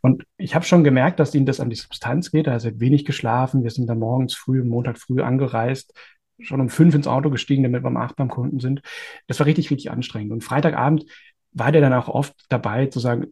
[0.00, 2.46] Und ich habe schon gemerkt, dass ihnen das an die Substanz geht.
[2.46, 3.62] Er hat wenig geschlafen.
[3.62, 5.92] Wir sind dann morgens früh, Montag früh angereist,
[6.40, 8.82] schon um fünf ins Auto gestiegen, damit wir um acht beim Kunden sind.
[9.26, 10.32] Das war richtig, richtig anstrengend.
[10.32, 11.04] Und Freitagabend
[11.52, 13.26] war der dann auch oft dabei zu sagen,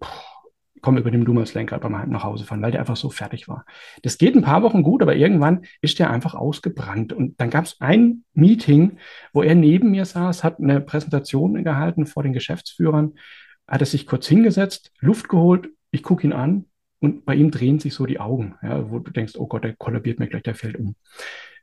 [0.81, 3.11] komm, übernimm du mal das Lenkrad beim Heim nach Hause fahren, weil der einfach so
[3.11, 3.65] fertig war.
[4.03, 7.13] Das geht ein paar Wochen gut, aber irgendwann ist der einfach ausgebrannt.
[7.13, 8.99] Und dann gab es ein Meeting,
[9.33, 13.15] wo er neben mir saß, hat eine Präsentation gehalten vor den Geschäftsführern,
[13.67, 16.67] hat er sich kurz hingesetzt, Luft geholt, ich gucke ihn an
[17.01, 19.75] und bei ihm drehen sich so die Augen, ja, wo du denkst, oh Gott, der
[19.77, 20.95] kollabiert mir gleich, der fällt um.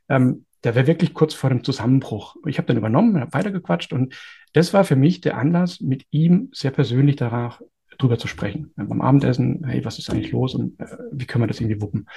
[0.08, 2.36] Ähm, der wäre wirklich kurz vor dem Zusammenbruch.
[2.46, 4.14] Ich habe dann übernommen, habe weitergequatscht und
[4.52, 7.60] das war für mich der Anlass, mit ihm sehr persönlich danach
[7.98, 8.72] drüber zu sprechen.
[8.76, 12.08] Beim Abendessen, hey, was ist eigentlich los und äh, wie können wir das irgendwie wuppen?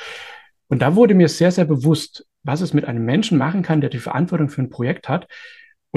[0.69, 3.89] Und da wurde mir sehr, sehr bewusst, was es mit einem Menschen machen kann, der
[3.89, 5.27] die Verantwortung für ein Projekt hat,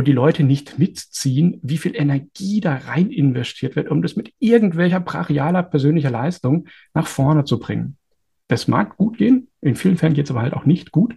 [0.01, 4.33] und die Leute nicht mitziehen, wie viel Energie da rein investiert wird, um das mit
[4.39, 7.99] irgendwelcher brachialer persönlicher Leistung nach vorne zu bringen.
[8.49, 11.17] Das mag gut gehen, in vielen Fällen geht es aber halt auch nicht gut.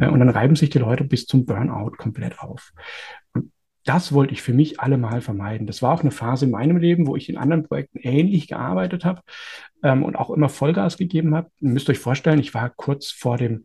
[0.00, 2.72] Äh, und dann reiben sich die Leute bis zum Burnout komplett auf.
[3.84, 5.68] Das wollte ich für mich allemal vermeiden.
[5.68, 9.04] Das war auch eine Phase in meinem Leben, wo ich in anderen Projekten ähnlich gearbeitet
[9.04, 9.22] habe
[9.84, 11.52] ähm, und auch immer Vollgas gegeben habe.
[11.60, 13.64] Ihr müsst euch vorstellen, ich war kurz vor dem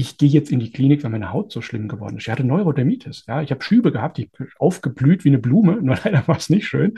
[0.00, 2.24] ich gehe jetzt in die Klinik, weil meine Haut so schlimm geworden ist.
[2.24, 3.24] Ich hatte Neurodermitis.
[3.28, 5.72] Ja, ich habe Schübe gehabt, die aufgeblüht wie eine Blume.
[5.82, 6.94] Nur leider war es nicht schön.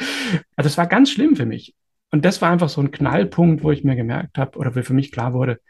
[0.57, 1.75] Also es war ganz schlimm für mich.
[2.13, 4.95] Und das war einfach so ein Knallpunkt, wo ich mir gemerkt habe oder wo für
[4.95, 5.61] mich klar wurde,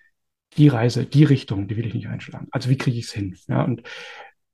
[0.58, 2.48] die Reise, die Richtung, die will ich nicht einschlagen.
[2.50, 3.36] Also wie kriege ich es hin?
[3.48, 3.82] Ja, und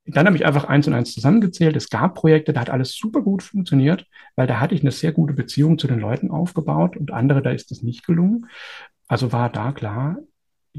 [0.05, 1.75] dann habe ich einfach eins und eins zusammengezählt.
[1.75, 4.05] Es gab Projekte, da hat alles super gut funktioniert,
[4.35, 7.51] weil da hatte ich eine sehr gute Beziehung zu den Leuten aufgebaut und andere, da
[7.51, 8.47] ist das nicht gelungen.
[9.07, 10.19] Also war da klar,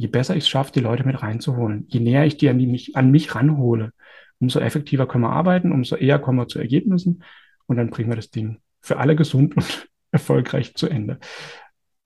[0.00, 2.66] je besser ich es schaffe, die Leute mit reinzuholen, je näher ich die an, die
[2.66, 3.92] mich, an mich ranhole,
[4.38, 7.22] umso effektiver können wir arbeiten, umso eher kommen wir zu Ergebnissen
[7.66, 11.18] und dann bringen wir das Ding für alle gesund und erfolgreich zu Ende.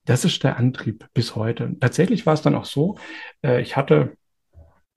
[0.03, 1.77] Das ist der Antrieb bis heute.
[1.79, 2.97] Tatsächlich war es dann auch so,
[3.41, 4.17] äh, ich hatte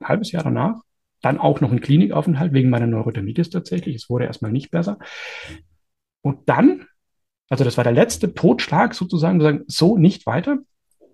[0.01, 0.81] ein halbes Jahr danach
[1.23, 3.95] dann auch noch einen Klinikaufenthalt wegen meiner Neurodermitis tatsächlich.
[3.95, 4.99] Es wurde erstmal nicht besser.
[6.21, 6.87] Und dann,
[7.49, 10.59] also das war der letzte Totschlag sozusagen, so nicht weiter.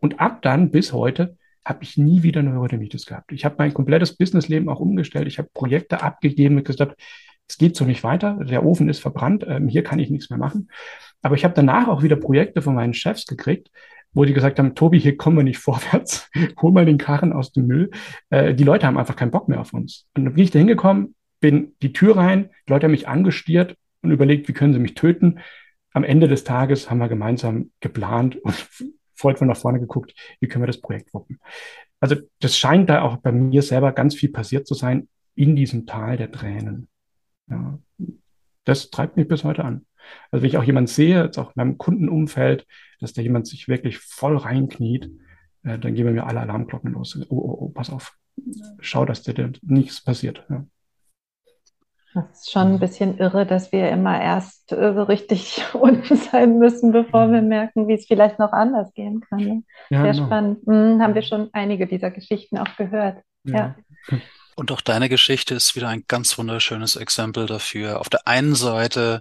[0.01, 3.33] Und ab dann bis heute habe ich nie wieder Neurodermitis gehabt.
[3.33, 5.27] Ich habe mein komplettes Businessleben auch umgestellt.
[5.27, 7.01] Ich habe Projekte abgegeben und gesagt,
[7.49, 8.39] es geht so nicht weiter.
[8.45, 9.45] Der Ofen ist verbrannt.
[9.47, 10.71] Ähm, hier kann ich nichts mehr machen.
[11.23, 13.71] Aber ich habe danach auch wieder Projekte von meinen Chefs gekriegt,
[14.13, 16.31] wo die gesagt haben, Tobi, hier kommen wir nicht vorwärts.
[16.61, 17.91] Hol mal den Karren aus dem Müll.
[18.31, 20.07] Äh, die Leute haben einfach keinen Bock mehr auf uns.
[20.15, 23.77] Und dann bin ich da hingekommen, bin die Tür rein, die Leute haben mich angestiert
[24.03, 25.41] und überlegt, wie können sie mich töten.
[25.93, 28.67] Am Ende des Tages haben wir gemeinsam geplant und
[29.15, 31.39] freudvoll nach vorne geguckt, wie können wir das Projekt wuppen.
[32.01, 35.87] Also das scheint da auch bei mir selber ganz viel passiert zu sein in diesem
[35.87, 36.89] Tal der Tränen.
[37.49, 37.79] Ja,
[38.65, 39.87] das treibt mich bis heute an.
[40.31, 42.67] Also wenn ich auch jemand sehe, jetzt auch in meinem Kundenumfeld,
[43.01, 45.11] dass da jemand sich wirklich voll reinkniet,
[45.63, 47.19] äh, dann gehen bei mir alle Alarmglocken los.
[47.29, 48.17] Oh, oh, oh, pass auf.
[48.81, 50.45] Schau, dass dir nichts passiert.
[50.51, 50.67] Ja.
[52.15, 56.59] Das ist schon ein bisschen irre, dass wir immer erst äh, so richtig unten sein
[56.59, 59.39] müssen, bevor wir merken, wie es vielleicht noch anders gehen kann.
[59.39, 59.63] Ne?
[59.91, 60.27] Ja, Sehr genau.
[60.27, 60.59] spannend.
[60.67, 63.19] Hm, haben wir schon einige dieser Geschichten auch gehört.
[63.45, 63.75] Ja.
[64.09, 64.19] ja.
[64.57, 68.01] Und auch deine Geschichte ist wieder ein ganz wunderschönes Exempel dafür.
[68.01, 69.21] Auf der einen Seite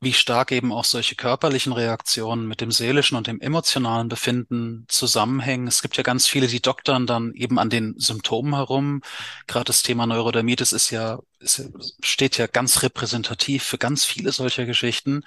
[0.00, 5.66] wie stark eben auch solche körperlichen Reaktionen mit dem seelischen und dem emotionalen Befinden zusammenhängen.
[5.66, 9.00] Es gibt ja ganz viele, die doktern dann eben an den Symptomen herum.
[9.46, 11.70] Gerade das Thema Neurodermitis ist ja, ist,
[12.02, 15.14] steht ja ganz repräsentativ für ganz viele solcher Geschichten.
[15.14, 15.22] Mhm.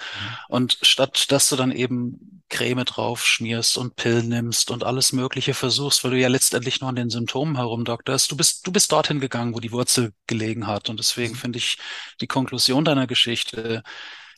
[0.49, 5.55] Und statt dass du dann eben Creme drauf schmierst und Pillen nimmst und alles Mögliche
[5.55, 9.19] versuchst, weil du ja letztendlich nur an den Symptomen herumdokterst, du bist, du bist dorthin
[9.19, 10.89] gegangen, wo die Wurzel gelegen hat.
[10.89, 11.37] Und deswegen mhm.
[11.37, 11.77] finde ich
[12.21, 13.81] die Konklusion deiner Geschichte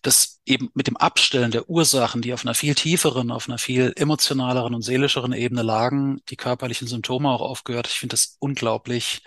[0.02, 3.94] dass eben mit dem Abstellen der Ursachen, die auf einer viel tieferen, auf einer viel
[3.96, 7.88] emotionaleren und seelischeren Ebene lagen, die körperlichen Symptome auch aufgehört.
[7.88, 9.24] Ich finde das unglaublich,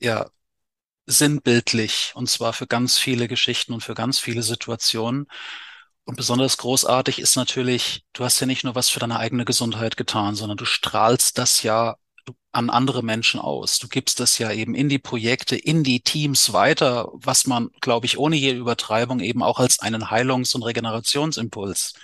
[0.00, 0.30] ja,
[1.06, 5.26] sinnbildlich und zwar für ganz viele Geschichten und für ganz viele Situationen.
[6.04, 9.96] Und besonders großartig ist natürlich, du hast ja nicht nur was für deine eigene Gesundheit
[9.96, 11.96] getan, sondern du strahlst das ja
[12.52, 13.78] an andere Menschen aus.
[13.78, 18.06] Du gibst das ja eben in die Projekte, in die Teams weiter, was man, glaube
[18.06, 21.94] ich, ohne jede Übertreibung eben auch als einen Heilungs- und Regenerationsimpuls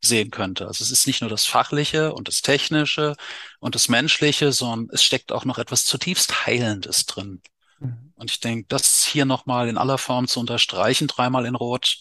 [0.00, 0.66] sehen könnte.
[0.66, 3.16] Also es ist nicht nur das Fachliche und das Technische
[3.58, 7.42] und das Menschliche, sondern es steckt auch noch etwas zutiefst Heilendes drin.
[7.78, 8.12] Mhm.
[8.16, 11.98] Und ich denke, das hier nochmal in aller Form zu unterstreichen, dreimal in Rot,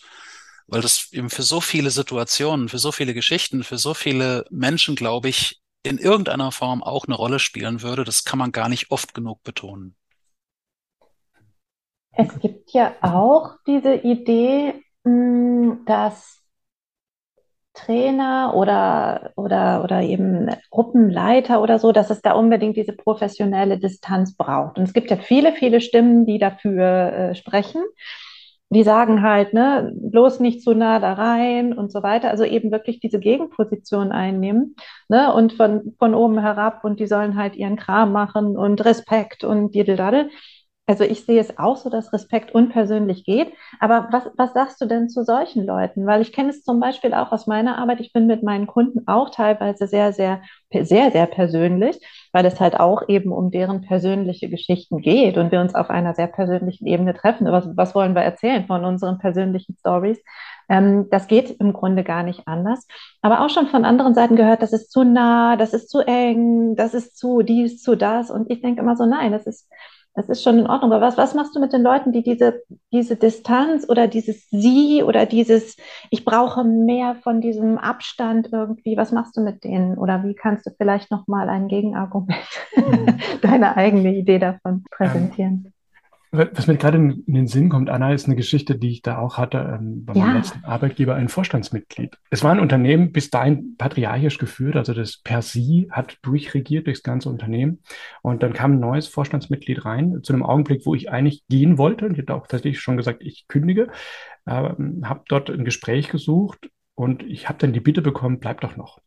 [0.67, 4.95] weil das eben für so viele Situationen, für so viele Geschichten, für so viele Menschen,
[4.95, 8.91] glaube ich, in irgendeiner Form auch eine Rolle spielen würde, das kann man gar nicht
[8.91, 9.95] oft genug betonen.
[12.11, 16.39] Es gibt ja auch diese Idee, hm, dass
[17.73, 24.35] Trainer oder, oder, oder eben Gruppenleiter oder so, dass es da unbedingt diese professionelle Distanz
[24.35, 24.77] braucht.
[24.77, 27.81] Und es gibt ja viele, viele Stimmen, die dafür äh, sprechen
[28.69, 32.29] die sagen halt, ne, bloß nicht zu nah da rein und so weiter.
[32.29, 34.75] Also eben wirklich diese Gegenposition einnehmen,
[35.07, 39.43] ne, und von, von oben herab und die sollen halt ihren Kram machen und Respekt
[39.43, 40.29] und Diddeldadel.
[40.87, 43.53] Also ich sehe es auch so, dass Respekt unpersönlich geht.
[43.79, 46.07] Aber was, was sagst du denn zu solchen Leuten?
[46.07, 47.99] Weil ich kenne es zum Beispiel auch aus meiner Arbeit.
[48.01, 50.41] Ich bin mit meinen Kunden auch teilweise sehr, sehr,
[50.71, 51.99] sehr, sehr persönlich,
[52.31, 56.13] weil es halt auch eben um deren persönliche Geschichten geht und wir uns auf einer
[56.13, 57.47] sehr persönlichen Ebene treffen.
[57.47, 60.19] Was, was wollen wir erzählen von unseren persönlichen Stories?
[60.69, 62.87] Ähm, das geht im Grunde gar nicht anders.
[63.21, 66.75] Aber auch schon von anderen Seiten gehört, das ist zu nah, das ist zu eng,
[66.75, 68.29] das ist zu dies, zu das.
[68.29, 69.67] Und ich denke immer so, nein, das ist
[70.15, 70.91] das ist schon in Ordnung.
[70.91, 75.03] Aber was, was machst du mit den Leuten, die diese, diese Distanz oder dieses Sie
[75.03, 75.77] oder dieses,
[76.09, 79.97] ich brauche mehr von diesem Abstand irgendwie, was machst du mit denen?
[79.97, 82.39] Oder wie kannst du vielleicht nochmal ein Gegenargument,
[82.75, 83.17] mhm.
[83.41, 85.73] deine eigene Idee davon präsentieren?
[86.31, 89.37] Was mir gerade in, den Sinn kommt, Anna, ist eine Geschichte, die ich da auch
[89.37, 92.17] hatte ähm, bei meinem letzten Arbeitgeber, ein Vorstandsmitglied.
[92.29, 97.01] Es war ein Unternehmen bis dahin patriarchisch geführt, also das per sie hat durchregiert durchs
[97.01, 97.79] ganze Unternehmen.
[98.21, 102.05] Und dann kam ein neues Vorstandsmitglied rein, zu einem Augenblick, wo ich eigentlich gehen wollte.
[102.05, 103.87] Und ich hatte auch tatsächlich schon gesagt, ich kündige,
[104.45, 104.69] äh,
[105.03, 108.99] habe dort ein Gespräch gesucht und ich habe dann die Bitte bekommen, bleib doch noch.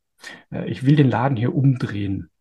[0.51, 2.32] Äh, ich will den Laden hier umdrehen.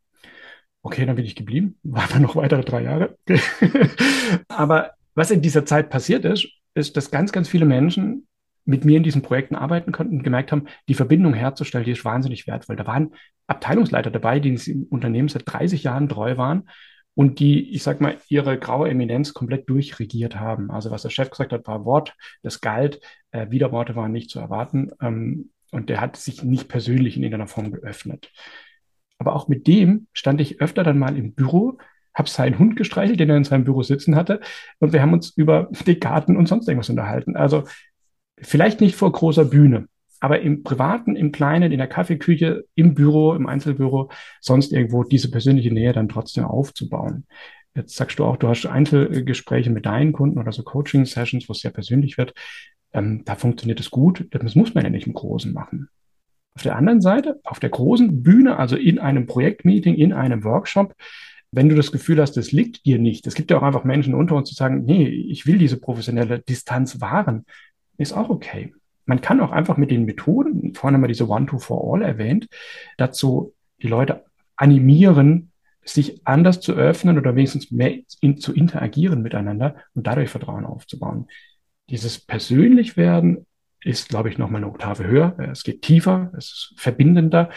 [0.83, 1.77] Okay, dann bin ich geblieben.
[1.83, 3.17] War dann noch weitere drei Jahre.
[4.47, 8.27] Aber was in dieser Zeit passiert ist, ist, dass ganz, ganz viele Menschen
[8.65, 12.05] mit mir in diesen Projekten arbeiten konnten und gemerkt haben, die Verbindung herzustellen, die ist
[12.05, 12.75] wahnsinnig wertvoll.
[12.75, 13.13] Da waren
[13.47, 16.69] Abteilungsleiter dabei, die im Unternehmen seit 30 Jahren treu waren
[17.13, 20.71] und die, ich sag mal, ihre graue Eminenz komplett durchregiert haben.
[20.71, 23.01] Also was der Chef gesagt hat, war Wort, das galt,
[23.31, 27.47] äh, Widerworte waren nicht zu erwarten ähm, und der hat sich nicht persönlich in irgendeiner
[27.47, 28.31] Form geöffnet.
[29.21, 31.77] Aber auch mit dem stand ich öfter dann mal im Büro,
[32.15, 34.39] habe seinen Hund gestreichelt, den er in seinem Büro sitzen hatte.
[34.79, 37.35] Und wir haben uns über die Garten und sonst irgendwas unterhalten.
[37.35, 37.65] Also
[38.39, 39.87] vielleicht nicht vor großer Bühne,
[40.19, 44.09] aber im Privaten, im Kleinen, in der Kaffeeküche, im Büro, im Einzelbüro,
[44.39, 47.27] sonst irgendwo diese persönliche Nähe dann trotzdem aufzubauen.
[47.75, 51.59] Jetzt sagst du auch, du hast Einzelgespräche mit deinen Kunden oder so Coaching-Sessions, wo es
[51.59, 52.33] sehr persönlich wird.
[52.91, 54.25] Ähm, da funktioniert es gut.
[54.31, 55.89] Das muss man ja nicht im Großen machen.
[56.55, 60.95] Auf der anderen Seite, auf der großen Bühne, also in einem Projektmeeting, in einem Workshop,
[61.51, 64.13] wenn du das Gefühl hast, das liegt dir nicht, es gibt ja auch einfach Menschen
[64.13, 67.45] unter uns, die sagen, nee, ich will diese professionelle Distanz wahren,
[67.97, 68.73] ist auch okay.
[69.05, 72.47] Man kann auch einfach mit den Methoden, vorhin haben wir diese One-to-For-All erwähnt,
[72.97, 74.23] dazu die Leute
[74.55, 75.51] animieren,
[75.83, 81.27] sich anders zu öffnen oder wenigstens mehr in, zu interagieren miteinander und dadurch Vertrauen aufzubauen.
[81.89, 83.45] Dieses Persönlichwerden
[83.83, 85.37] ist, glaube ich, nochmal eine Oktave höher.
[85.51, 87.49] Es geht tiefer, es ist verbindender,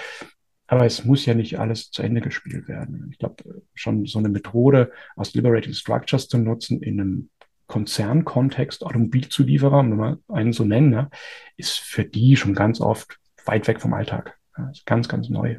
[0.67, 3.09] aber es muss ja nicht alles zu Ende gespielt werden.
[3.11, 7.31] Ich glaube, schon so eine Methode aus Liberating Structures zu nutzen in einem
[7.67, 11.09] Konzernkontext, Automobilzulieferer, wenn wir einen so nennen,
[11.57, 14.39] ist für die schon ganz oft weit weg vom Alltag.
[14.57, 15.59] Ja, ist ganz, ganz neu.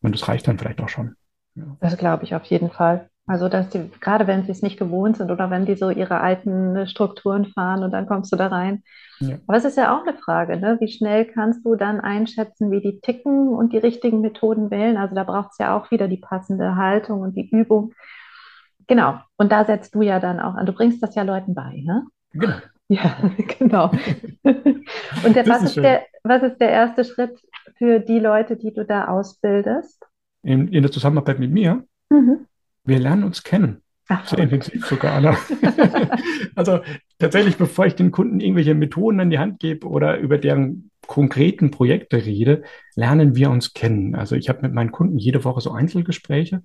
[0.00, 1.16] Und das reicht dann vielleicht auch schon.
[1.80, 3.08] Das glaube ich auf jeden Fall.
[3.26, 6.20] Also, dass die, gerade wenn sie es nicht gewohnt sind oder wenn die so ihre
[6.20, 8.82] alten Strukturen fahren und dann kommst du da rein.
[9.18, 9.38] Ja.
[9.46, 10.76] Aber es ist ja auch eine Frage, ne?
[10.80, 14.98] Wie schnell kannst du dann einschätzen, wie die ticken und die richtigen Methoden wählen?
[14.98, 17.94] Also, da braucht es ja auch wieder die passende Haltung und die Übung.
[18.88, 19.18] Genau.
[19.38, 20.66] Und da setzt du ja dann auch an.
[20.66, 22.04] Du bringst das ja Leuten bei, ne?
[22.32, 22.56] Genau.
[22.88, 23.16] Ja,
[23.58, 23.90] genau.
[24.42, 27.40] und der, was, ist, ist der, was ist der erste Schritt
[27.78, 30.04] für die Leute, die du da ausbildest?
[30.42, 31.84] In, in der Zusammenarbeit mit mir?
[32.10, 32.46] Mhm.
[32.84, 33.82] Wir lernen uns kennen.
[34.08, 35.36] Ach, Sehr intensiv sogar, Anna.
[36.54, 36.80] also
[37.18, 41.70] tatsächlich, bevor ich den Kunden irgendwelche Methoden an die Hand gebe oder über deren konkreten
[41.70, 42.64] Projekte rede,
[42.96, 44.14] lernen wir uns kennen.
[44.14, 46.62] Also ich habe mit meinen Kunden jede Woche so Einzelgespräche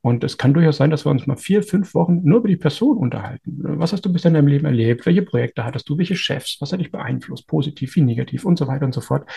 [0.00, 2.56] und es kann durchaus sein, dass wir uns mal vier, fünf Wochen nur über die
[2.56, 3.58] Person unterhalten.
[3.62, 5.06] Was hast du bisher in deinem Leben erlebt?
[5.06, 5.96] Welche Projekte hattest du?
[5.96, 6.56] Welche Chefs?
[6.60, 7.46] Was hat dich beeinflusst?
[7.46, 9.28] Positiv, wie negativ und so weiter und so fort.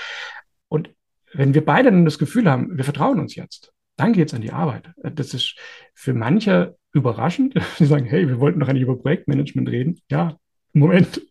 [0.70, 0.90] Und
[1.34, 4.42] wenn wir beide dann das Gefühl haben, wir vertrauen uns jetzt, dann geht es an
[4.42, 4.90] die Arbeit.
[4.98, 5.56] Das ist
[5.94, 7.54] für manche überraschend.
[7.78, 10.00] Sie sagen, hey, wir wollten doch eigentlich über Projektmanagement reden.
[10.10, 10.38] Ja,
[10.74, 11.22] Moment.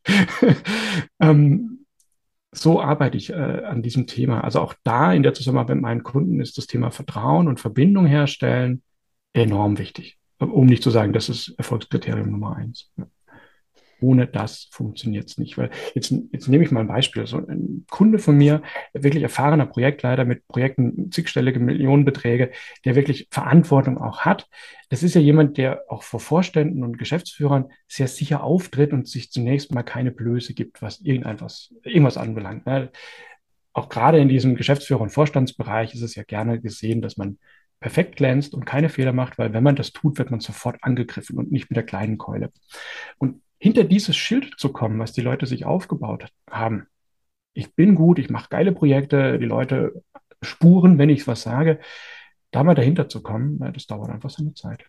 [1.21, 1.87] ähm,
[2.53, 4.45] so arbeite ich äh, an diesem Thema.
[4.45, 8.07] Also auch da in der Zusammenarbeit mit meinen Kunden ist das Thema Vertrauen und Verbindung
[8.07, 8.83] herstellen
[9.33, 10.19] enorm wichtig.
[10.39, 12.91] Um nicht zu sagen, das ist Erfolgskriterium Nummer eins.
[12.97, 13.07] Ja
[14.03, 15.57] ohne das funktioniert es nicht.
[15.57, 17.26] Weil jetzt, jetzt nehme ich mal ein Beispiel.
[17.26, 22.50] So ein Kunde von mir, wirklich erfahrener Projektleiter mit Projekten zigstellige Millionenbeträge,
[22.84, 24.48] der wirklich Verantwortung auch hat.
[24.88, 29.30] Das ist ja jemand, der auch vor Vorständen und Geschäftsführern sehr sicher auftritt und sich
[29.30, 32.66] zunächst mal keine Blöße gibt, was irgendetwas, irgendwas anbelangt.
[32.66, 32.90] Ne?
[33.72, 37.38] Auch gerade in diesem Geschäftsführer- und Vorstandsbereich ist es ja gerne gesehen, dass man
[37.82, 41.36] perfekt glänzt und keine Fehler macht, weil wenn man das tut, wird man sofort angegriffen
[41.36, 42.50] und nicht mit der kleinen Keule.
[43.18, 46.89] Und hinter dieses Schild zu kommen, was die Leute sich aufgebaut haben.
[47.53, 50.03] Ich bin gut, ich mache geile Projekte, die Leute
[50.43, 51.79] spuren, wenn ich was sage.
[52.51, 54.87] Da mal dahinter zu kommen, das dauert einfach seine Zeit.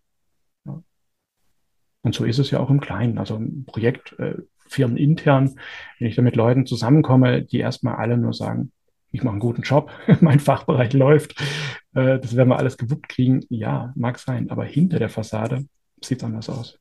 [0.66, 3.20] Und so ist es ja auch im Kleinen.
[3.20, 5.54] Also ein Projekt, äh, Firmen intern,
[6.00, 8.72] wenn ich da mit Leuten zusammenkomme, die erstmal alle nur sagen,
[9.12, 11.40] ich mache einen guten Job, mein Fachbereich läuft,
[11.94, 13.46] äh, das werden wir alles gewuppt kriegen.
[13.50, 15.68] Ja, mag sein, aber hinter der Fassade
[16.02, 16.80] sieht es anders aus.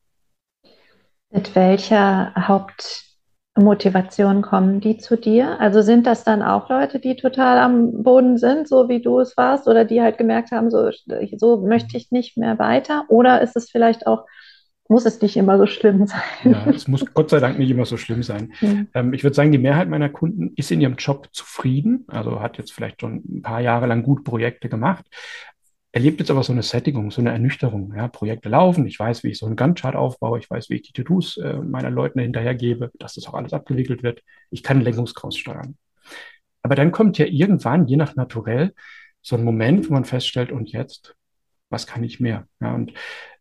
[1.33, 5.59] Mit welcher Hauptmotivation kommen die zu dir?
[5.61, 9.35] Also sind das dann auch Leute, die total am Boden sind, so wie du es
[9.39, 10.91] warst, oder die halt gemerkt haben, so,
[11.39, 13.07] so möchte ich nicht mehr weiter?
[13.09, 14.27] Oder ist es vielleicht auch,
[14.89, 16.21] muss es nicht immer so schlimm sein?
[16.45, 18.53] Ja, es muss Gott sei Dank nicht immer so schlimm sein.
[18.61, 18.89] Mhm.
[18.93, 22.59] Ähm, ich würde sagen, die Mehrheit meiner Kunden ist in ihrem Job zufrieden, also hat
[22.59, 25.07] jetzt vielleicht schon ein paar Jahre lang gut Projekte gemacht,
[25.93, 27.95] erlebt jetzt aber so eine Sättigung, so eine Ernüchterung.
[27.95, 30.83] Ja, Projekte laufen, ich weiß, wie ich so einen Gantt-Chart aufbaue, ich weiß, wie ich
[30.83, 34.23] die To-Dos äh, meiner Leuten hinterhergebe, dass das auch alles abgewickelt wird.
[34.51, 35.77] Ich kann Lenkungskraus steuern.
[36.63, 38.73] Aber dann kommt ja irgendwann, je nach Naturell,
[39.21, 41.15] so ein Moment, wo man feststellt, und jetzt,
[41.69, 42.47] was kann ich mehr?
[42.61, 42.93] Ja, und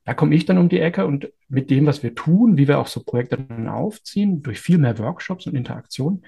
[0.04, 2.80] da komme ich dann um die Ecke und mit dem, was wir tun, wie wir
[2.80, 6.24] auch so Projekte dann aufziehen, durch viel mehr Workshops und Interaktion,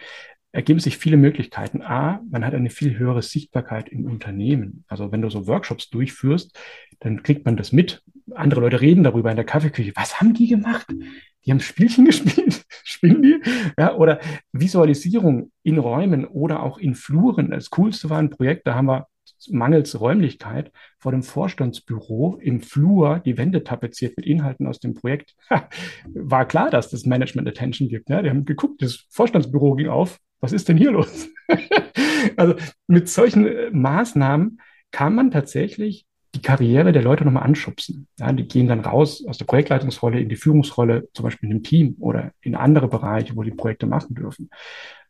[0.54, 1.82] ergeben sich viele Möglichkeiten.
[1.82, 4.86] A, man hat eine viel höhere Sichtbarkeit im Unternehmen.
[4.88, 6.58] Also wenn du so Workshops durchführst,
[7.00, 8.04] dann kriegt man das mit.
[8.34, 9.92] Andere Leute reden darüber in der Kaffeeküche.
[9.96, 10.88] Was haben die gemacht?
[11.46, 12.64] Die haben Spielchen gespielt.
[12.84, 13.42] Spielen die?
[13.78, 14.20] Ja, oder
[14.52, 17.50] Visualisierung in Räumen oder auch in Fluren.
[17.50, 19.08] Das coolste war ein Projekt, da haben wir
[19.50, 25.36] mangels Räumlichkeit vor dem Vorstandsbüro im Flur die Wände tapeziert mit Inhalten aus dem Projekt.
[26.14, 28.08] War klar, dass das Management Attention gibt.
[28.08, 28.24] Ne?
[28.24, 30.20] Die haben geguckt, das Vorstandsbüro ging auf.
[30.44, 31.30] Was ist denn hier los?
[32.36, 32.56] also
[32.88, 34.60] mit solchen äh, Maßnahmen
[34.92, 38.08] kann man tatsächlich die Karriere der Leute nochmal anschubsen.
[38.20, 41.64] Ja, die gehen dann raus aus der Projektleitungsrolle in die Führungsrolle, zum Beispiel in einem
[41.64, 44.50] Team oder in andere Bereiche, wo die Projekte machen dürfen.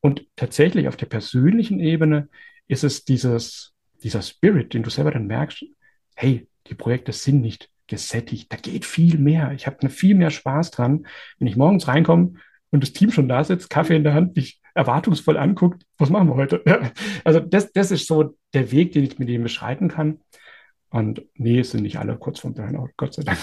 [0.01, 2.29] Und tatsächlich auf der persönlichen Ebene
[2.67, 3.73] ist es dieses
[4.03, 5.65] dieser Spirit, den du selber dann merkst,
[6.15, 9.51] hey, die Projekte sind nicht gesättigt, da geht viel mehr.
[9.53, 11.07] Ich habe viel mehr Spaß dran,
[11.39, 12.33] wenn ich morgens reinkomme
[12.69, 16.29] und das Team schon da sitzt, Kaffee in der Hand, mich erwartungsvoll anguckt, was machen
[16.29, 16.61] wir heute?
[16.65, 16.79] Ja,
[17.23, 20.19] also das, das ist so der Weg, den ich mit dem beschreiten kann.
[20.89, 23.39] Und nee, es sind nicht alle kurz vorm Burnout, Gott sei Dank.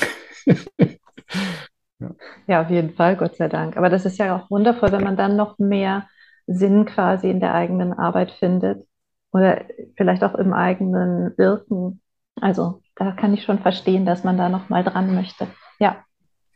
[1.98, 2.10] ja.
[2.46, 3.76] ja, auf jeden Fall, Gott sei Dank.
[3.76, 6.08] Aber das ist ja auch wundervoll, wenn man dann noch mehr
[6.46, 8.86] Sinn quasi in der eigenen Arbeit findet
[9.32, 9.64] oder
[9.96, 12.00] vielleicht auch im eigenen Wirken.
[12.40, 15.48] Also da kann ich schon verstehen, dass man da noch mal dran möchte.
[15.78, 16.04] Ja.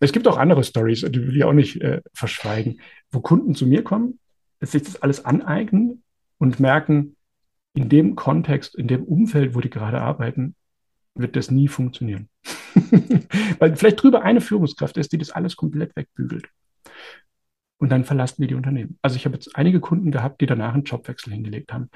[0.01, 3.67] Es gibt auch andere Stories, die will ich auch nicht äh, verschweigen, wo Kunden zu
[3.67, 4.19] mir kommen,
[4.61, 6.03] sich das alles aneignen
[6.39, 7.17] und merken,
[7.75, 10.55] in dem Kontext, in dem Umfeld, wo die gerade arbeiten,
[11.15, 12.29] wird das nie funktionieren.
[13.59, 16.49] Weil vielleicht drüber eine Führungskraft ist, die das alles komplett wegbügelt.
[17.79, 18.99] Und dann verlassen die die Unternehmen.
[19.03, 21.91] Also ich habe jetzt einige Kunden gehabt, die danach einen Jobwechsel hingelegt haben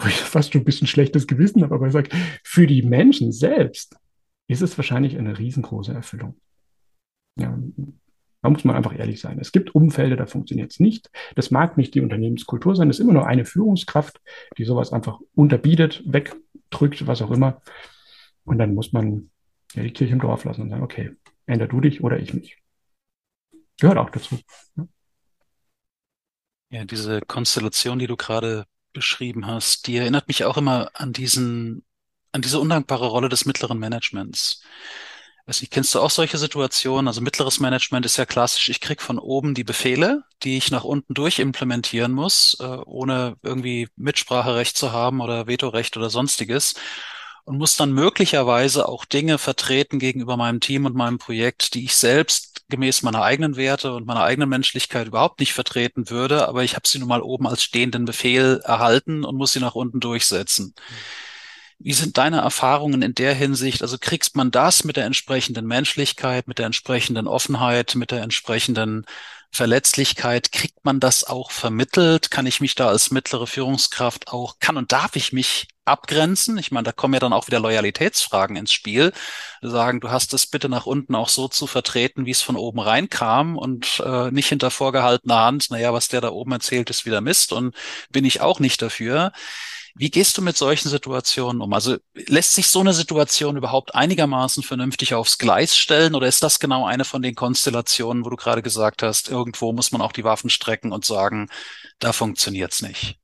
[0.00, 2.10] wo ich fast schon ein bisschen schlechtes Gewissen habe, aber ich sage,
[2.42, 3.96] für die Menschen selbst
[4.48, 6.40] ist es wahrscheinlich eine riesengroße Erfüllung.
[7.38, 7.56] Ja,
[8.42, 9.38] da muss man einfach ehrlich sein.
[9.38, 11.10] Es gibt Umfelder, da funktioniert es nicht.
[11.34, 12.88] Das mag nicht die Unternehmenskultur sein.
[12.88, 14.20] Das ist immer nur eine Führungskraft,
[14.56, 17.60] die sowas einfach unterbietet, wegdrückt, was auch immer.
[18.44, 19.30] Und dann muss man
[19.74, 21.16] ja, die Kirche im Dorf lassen und sagen, okay,
[21.46, 22.56] änder du dich oder ich mich.
[23.78, 24.38] Gehört auch dazu.
[24.76, 24.86] Ja,
[26.70, 31.84] ja diese Konstellation, die du gerade beschrieben hast, die erinnert mich auch immer an diesen,
[32.32, 34.62] an diese undankbare Rolle des mittleren Managements.
[35.50, 37.08] Weiß nicht, kennst du auch solche Situationen?
[37.08, 40.84] Also mittleres Management ist ja klassisch, ich krieg von oben die Befehle, die ich nach
[40.84, 46.74] unten durch implementieren muss, äh, ohne irgendwie Mitspracherecht zu haben oder Vetorecht oder sonstiges
[47.42, 51.96] und muss dann möglicherweise auch Dinge vertreten gegenüber meinem Team und meinem Projekt, die ich
[51.96, 56.76] selbst gemäß meiner eigenen Werte und meiner eigenen Menschlichkeit überhaupt nicht vertreten würde, aber ich
[56.76, 60.76] habe sie nun mal oben als stehenden Befehl erhalten und muss sie nach unten durchsetzen.
[61.82, 63.80] Wie sind deine Erfahrungen in der Hinsicht?
[63.80, 69.06] Also kriegst man das mit der entsprechenden Menschlichkeit, mit der entsprechenden Offenheit, mit der entsprechenden
[69.50, 72.30] Verletzlichkeit, kriegt man das auch vermittelt?
[72.30, 76.58] Kann ich mich da als mittlere Führungskraft auch, kann und darf ich mich abgrenzen?
[76.58, 79.12] Ich meine, da kommen ja dann auch wieder Loyalitätsfragen ins Spiel.
[79.62, 82.78] Sagen, du hast es bitte nach unten auch so zu vertreten, wie es von oben
[82.78, 87.22] reinkam und äh, nicht hinter vorgehaltener Hand, naja, was der da oben erzählt, ist wieder
[87.22, 87.74] Mist und
[88.10, 89.32] bin ich auch nicht dafür.
[89.94, 91.72] Wie gehst du mit solchen Situationen um?
[91.72, 96.60] Also lässt sich so eine Situation überhaupt einigermaßen vernünftig aufs Gleis stellen oder ist das
[96.60, 100.24] genau eine von den Konstellationen, wo du gerade gesagt hast, irgendwo muss man auch die
[100.24, 101.48] Waffen strecken und sagen,
[101.98, 103.18] da funktioniert's nicht?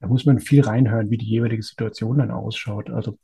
[0.00, 2.90] Da muss man viel reinhören, wie die jeweilige Situation dann ausschaut.
[2.90, 3.18] Also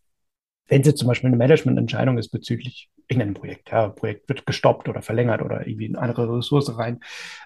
[0.68, 4.88] wenn es jetzt zum Beispiel eine Managemententscheidung ist bezüglich irgendeinem Projekt, ja, Projekt wird gestoppt
[4.88, 7.00] oder verlängert oder irgendwie in andere Ressource rein,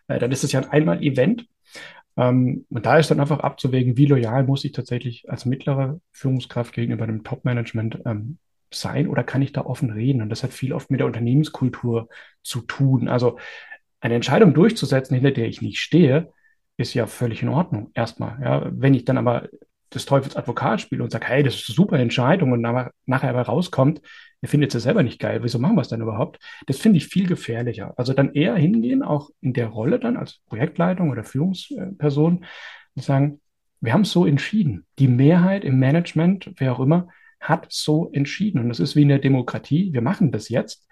[0.07, 1.47] äh, dann ist es ja ein Einmal-Event
[2.19, 7.07] und da ist dann einfach abzuwägen, wie loyal muss ich tatsächlich als mittlere Führungskraft gegenüber
[7.07, 8.39] dem Top-Management ähm,
[8.73, 10.21] sein oder kann ich da offen reden?
[10.21, 12.09] Und das hat viel oft mit der Unternehmenskultur
[12.43, 13.09] zu tun.
[13.09, 13.39] Also
[14.01, 16.33] eine Entscheidung durchzusetzen, hinter der ich nicht stehe,
[16.77, 18.39] ist ja völlig in Ordnung erstmal.
[18.43, 19.49] Ja, wenn ich dann aber
[19.95, 23.43] des Teufels Advokat spiele und sage, hey, das ist eine super Entscheidung und nachher aber
[23.43, 24.03] rauskommt,
[24.41, 26.39] ihr findet es selber nicht geil, wieso machen wir es denn überhaupt?
[26.67, 27.95] Das finde ich viel gefährlicher.
[27.97, 32.45] Also dann eher hingehen, auch in der Rolle dann als Projektleitung oder Führungsperson
[32.95, 33.41] und sagen,
[33.81, 34.87] wir haben es so entschieden.
[34.99, 37.09] Die Mehrheit im Management, wer auch immer,
[37.41, 38.61] hat so entschieden.
[38.61, 39.93] Und das ist wie in der Demokratie.
[39.93, 40.89] Wir machen das jetzt.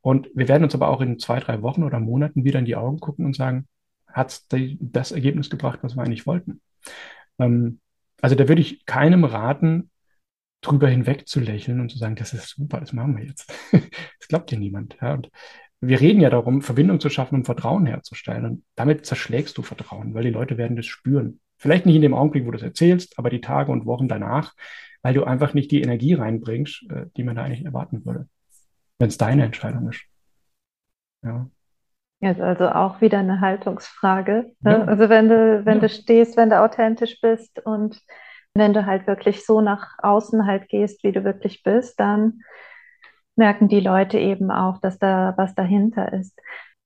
[0.00, 2.76] Und wir werden uns aber auch in zwei, drei Wochen oder Monaten wieder in die
[2.76, 3.66] Augen gucken und sagen,
[4.06, 4.46] hat es
[4.80, 6.60] das Ergebnis gebracht, was wir eigentlich wollten?
[7.38, 7.80] Ähm,
[8.20, 9.90] also da würde ich keinem raten,
[10.60, 13.52] drüber hinweg zu lächeln und zu sagen, das ist super, das machen wir jetzt.
[13.72, 14.96] das glaubt dir niemand.
[15.00, 15.14] Ja?
[15.14, 15.30] Und
[15.80, 18.44] wir reden ja darum, Verbindung zu schaffen, um Vertrauen herzustellen.
[18.44, 21.40] Und damit zerschlägst du Vertrauen, weil die Leute werden das spüren.
[21.56, 24.54] Vielleicht nicht in dem Augenblick, wo du es erzählst, aber die Tage und Wochen danach,
[25.02, 28.28] weil du einfach nicht die Energie reinbringst, äh, die man da eigentlich erwarten würde,
[28.98, 30.02] wenn es deine Entscheidung ist.
[31.22, 31.48] Ja.
[32.20, 34.52] Ja, also auch wieder eine Haltungsfrage.
[34.60, 34.72] Ne?
[34.72, 34.84] Ja.
[34.84, 35.80] Also wenn du, wenn ja.
[35.82, 38.00] du stehst, wenn du authentisch bist und
[38.58, 42.40] wenn du halt wirklich so nach außen halt gehst, wie du wirklich bist, dann
[43.36, 46.38] merken die Leute eben auch, dass da was dahinter ist.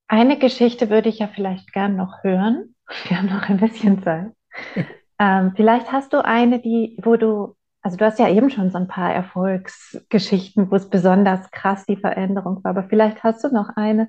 [0.06, 2.74] Eine Geschichte würde ich ja vielleicht gern noch hören.
[3.08, 4.32] Wir haben noch ein bisschen Zeit.
[5.18, 8.78] ähm, vielleicht hast du eine, die, wo du, also du hast ja eben schon so
[8.78, 13.70] ein paar Erfolgsgeschichten, wo es besonders krass die Veränderung war, aber vielleicht hast du noch
[13.76, 14.08] eine,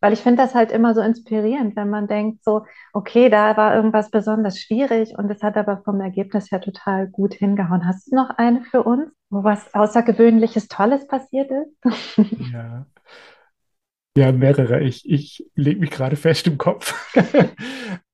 [0.00, 3.74] weil ich finde das halt immer so inspirierend, wenn man denkt, so, okay, da war
[3.74, 7.86] irgendwas besonders schwierig und es hat aber vom Ergebnis her total gut hingehauen.
[7.86, 12.24] Hast du noch eine für uns, wo was Außergewöhnliches, Tolles passiert ist?
[12.52, 12.86] Ja.
[14.16, 14.80] Ja, mehrere.
[14.82, 16.94] Ich, ich lege mich gerade fest im Kopf.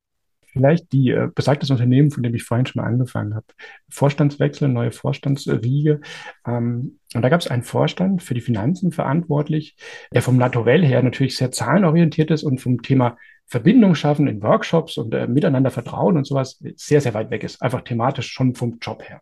[0.55, 3.47] Vielleicht die äh, besagtes Unternehmen, von dem ich vorhin schon mal angefangen habe.
[3.91, 6.01] Vorstandswechsel, neue Vorstandsriege.
[6.47, 9.77] Ähm, und da gab es einen Vorstand für die Finanzen verantwortlich,
[10.13, 14.97] der vom Naturell her natürlich sehr zahlenorientiert ist und vom Thema Verbindung schaffen in Workshops
[14.97, 17.61] und äh, miteinander vertrauen und sowas sehr, sehr weit weg ist.
[17.61, 19.21] Einfach thematisch schon vom Job her.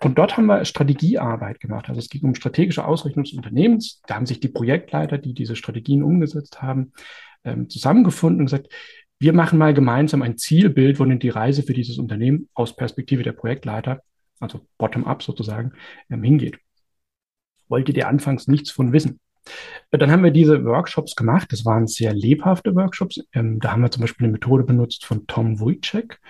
[0.00, 1.88] Und dort haben wir Strategiearbeit gemacht.
[1.88, 4.02] Also es ging um strategische Ausrichtung des Unternehmens.
[4.06, 6.92] Da haben sich die Projektleiter, die diese Strategien umgesetzt haben,
[7.44, 8.68] ähm, zusammengefunden und gesagt,
[9.18, 13.32] wir machen mal gemeinsam ein Zielbild, wohin die Reise für dieses Unternehmen aus Perspektive der
[13.32, 14.02] Projektleiter,
[14.40, 15.72] also bottom-up sozusagen,
[16.10, 16.58] ähm, hingeht.
[17.68, 19.20] Wolltet ihr anfangs nichts von wissen?
[19.90, 21.52] Äh, dann haben wir diese Workshops gemacht.
[21.52, 23.20] Das waren sehr lebhafte Workshops.
[23.32, 26.20] Ähm, da haben wir zum Beispiel eine Methode benutzt von Tom Wojcik,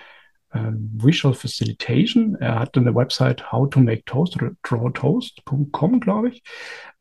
[0.73, 2.35] Visual Facilitation.
[2.35, 6.43] Er hat eine Website How to Make Toast oder drawtoast.com, glaube ich.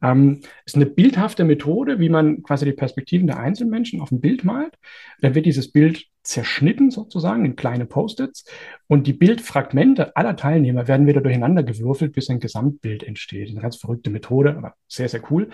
[0.03, 4.45] Ähm, ist eine bildhafte Methode, wie man quasi die Perspektiven der Einzelmenschen auf dem Bild
[4.45, 4.75] malt.
[5.21, 8.45] Dann wird dieses Bild zerschnitten sozusagen in kleine Post-its
[8.89, 13.51] und die Bildfragmente aller Teilnehmer werden wieder durcheinander gewürfelt, bis ein Gesamtbild entsteht.
[13.51, 15.51] Eine ganz verrückte Methode, aber sehr, sehr cool.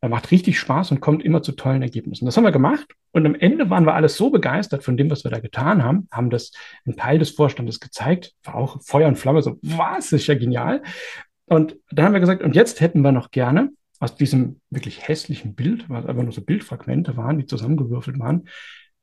[0.00, 2.26] Er macht richtig Spaß und kommt immer zu tollen Ergebnissen.
[2.26, 5.24] Das haben wir gemacht und am Ende waren wir alles so begeistert von dem, was
[5.24, 6.52] wir da getan haben, haben das
[6.86, 10.82] ein Teil des Vorstandes gezeigt, war auch Feuer und Flamme, so, was, ist ja genial.
[11.46, 15.54] Und dann haben wir gesagt, und jetzt hätten wir noch gerne aus diesem wirklich hässlichen
[15.54, 18.48] Bild, was einfach nur so Bildfragmente waren, die zusammengewürfelt waren,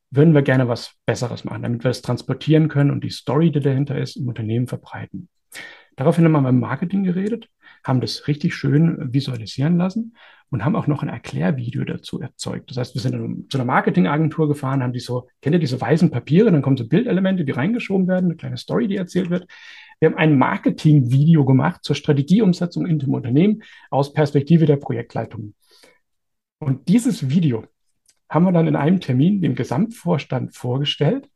[0.10, 3.60] würden wir gerne was Besseres machen, damit wir es transportieren können und die Story, die
[3.60, 5.30] dahinter ist, im Unternehmen verbreiten.
[5.96, 7.50] Daraufhin haben wir beim Marketing geredet,
[7.84, 10.16] haben das richtig schön visualisieren lassen
[10.50, 12.70] und haben auch noch ein Erklärvideo dazu erzeugt.
[12.70, 16.12] Das heißt, wir sind zu einer Marketingagentur gefahren, haben die so, kennt ihr diese weißen
[16.12, 19.48] Papiere, dann kommen so Bildelemente, die reingeschoben werden, eine kleine Story, die erzählt wird.
[20.00, 25.56] Wir haben ein Marketing-Video gemacht zur Strategieumsetzung in dem Unternehmen aus Perspektive der Projektleitung.
[26.60, 27.66] Und dieses Video
[28.30, 31.30] haben wir dann in einem Termin dem Gesamtvorstand vorgestellt.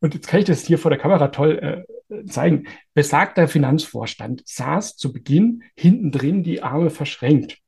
[0.00, 2.66] Und jetzt kann ich das hier vor der Kamera toll äh, zeigen.
[2.94, 7.58] Besagter Finanzvorstand saß zu Beginn hinten drin die Arme verschränkt.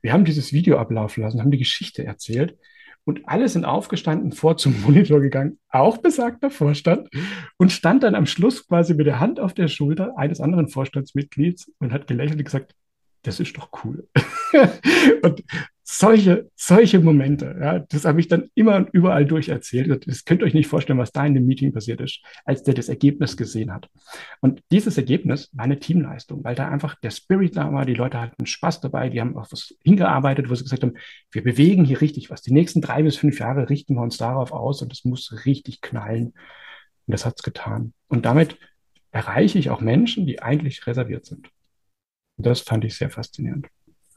[0.00, 2.56] Wir haben dieses Video ablaufen lassen, haben die Geschichte erzählt
[3.04, 7.08] und alle sind aufgestanden, vor zum Monitor gegangen, auch besagter Vorstand,
[7.58, 11.70] und stand dann am Schluss quasi mit der Hand auf der Schulter eines anderen Vorstandsmitglieds
[11.78, 12.74] und hat gelächelt und gesagt,
[13.24, 14.08] das ist doch cool.
[15.22, 15.42] und
[15.82, 20.06] solche, solche Momente, ja, das habe ich dann immer und überall durch erzählt.
[20.06, 22.74] Das könnt ihr euch nicht vorstellen, was da in dem Meeting passiert ist, als der
[22.74, 23.88] das Ergebnis gesehen hat.
[24.40, 28.20] Und dieses Ergebnis war eine Teamleistung, weil da einfach der Spirit da war, die Leute
[28.20, 30.96] hatten Spaß dabei, die haben auf was hingearbeitet, wo sie gesagt haben,
[31.30, 32.42] wir bewegen hier richtig was.
[32.42, 35.80] Die nächsten drei bis fünf Jahre richten wir uns darauf aus und es muss richtig
[35.80, 36.26] knallen.
[37.06, 37.92] Und das hat's getan.
[38.08, 38.58] Und damit
[39.10, 41.48] erreiche ich auch Menschen, die eigentlich reserviert sind.
[42.36, 43.68] Das fand ich sehr faszinierend.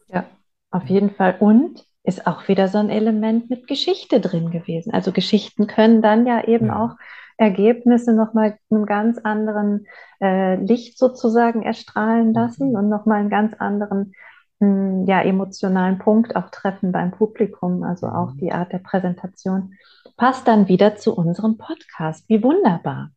[0.07, 0.25] Ja,
[0.71, 1.37] auf jeden Fall.
[1.39, 4.93] Und ist auch wieder so ein Element mit Geschichte drin gewesen.
[4.93, 6.83] Also Geschichten können dann ja eben ja.
[6.83, 6.95] auch
[7.37, 9.87] Ergebnisse nochmal in einem ganz anderen
[10.21, 12.75] äh, Licht sozusagen erstrahlen lassen mhm.
[12.75, 14.13] und nochmal einen ganz anderen
[14.59, 17.83] mh, hm, ja, emotionalen Punkt auch treffen beim Publikum.
[17.83, 18.37] Also auch mhm.
[18.37, 19.73] die Art der Präsentation
[20.15, 22.27] passt dann wieder zu unserem Podcast.
[22.29, 23.11] Wie wunderbar.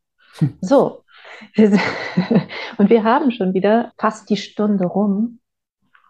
[0.60, 1.04] So.
[2.76, 5.40] und wir haben schon wieder fast die Stunde rum.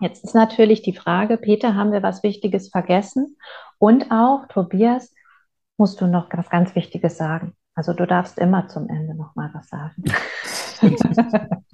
[0.00, 3.36] Jetzt ist natürlich die Frage, Peter, haben wir was Wichtiges vergessen?
[3.78, 5.14] Und auch, Tobias,
[5.76, 7.54] musst du noch was ganz Wichtiges sagen.
[7.74, 10.04] Also du darfst immer zum Ende noch mal was sagen.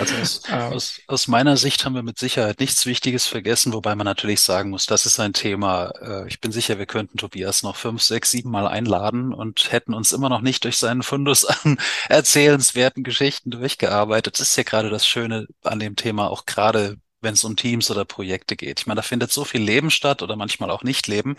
[0.00, 4.06] Also aus, aus, aus, meiner Sicht haben wir mit Sicherheit nichts Wichtiges vergessen, wobei man
[4.06, 5.92] natürlich sagen muss, das ist ein Thema.
[6.00, 9.92] Äh, ich bin sicher, wir könnten Tobias noch fünf, sechs, sieben Mal einladen und hätten
[9.92, 11.78] uns immer noch nicht durch seinen Fundus an
[12.08, 14.40] erzählenswerten Geschichten durchgearbeitet.
[14.40, 17.90] Das ist ja gerade das Schöne an dem Thema, auch gerade wenn es um Teams
[17.90, 18.80] oder Projekte geht.
[18.80, 21.36] Ich meine, da findet so viel Leben statt oder manchmal auch nicht Leben.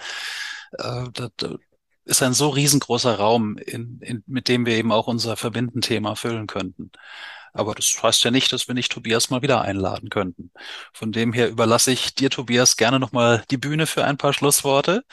[0.78, 1.56] Äh, da, da
[2.06, 6.48] ist ein so riesengroßer Raum, in, in, mit dem wir eben auch unser Verbindenthema füllen
[6.48, 6.92] könnten.
[7.54, 10.52] Aber das heißt ja nicht, dass wir nicht Tobias mal wieder einladen könnten.
[10.94, 15.04] Von dem her überlasse ich dir, Tobias, gerne nochmal die Bühne für ein paar Schlussworte.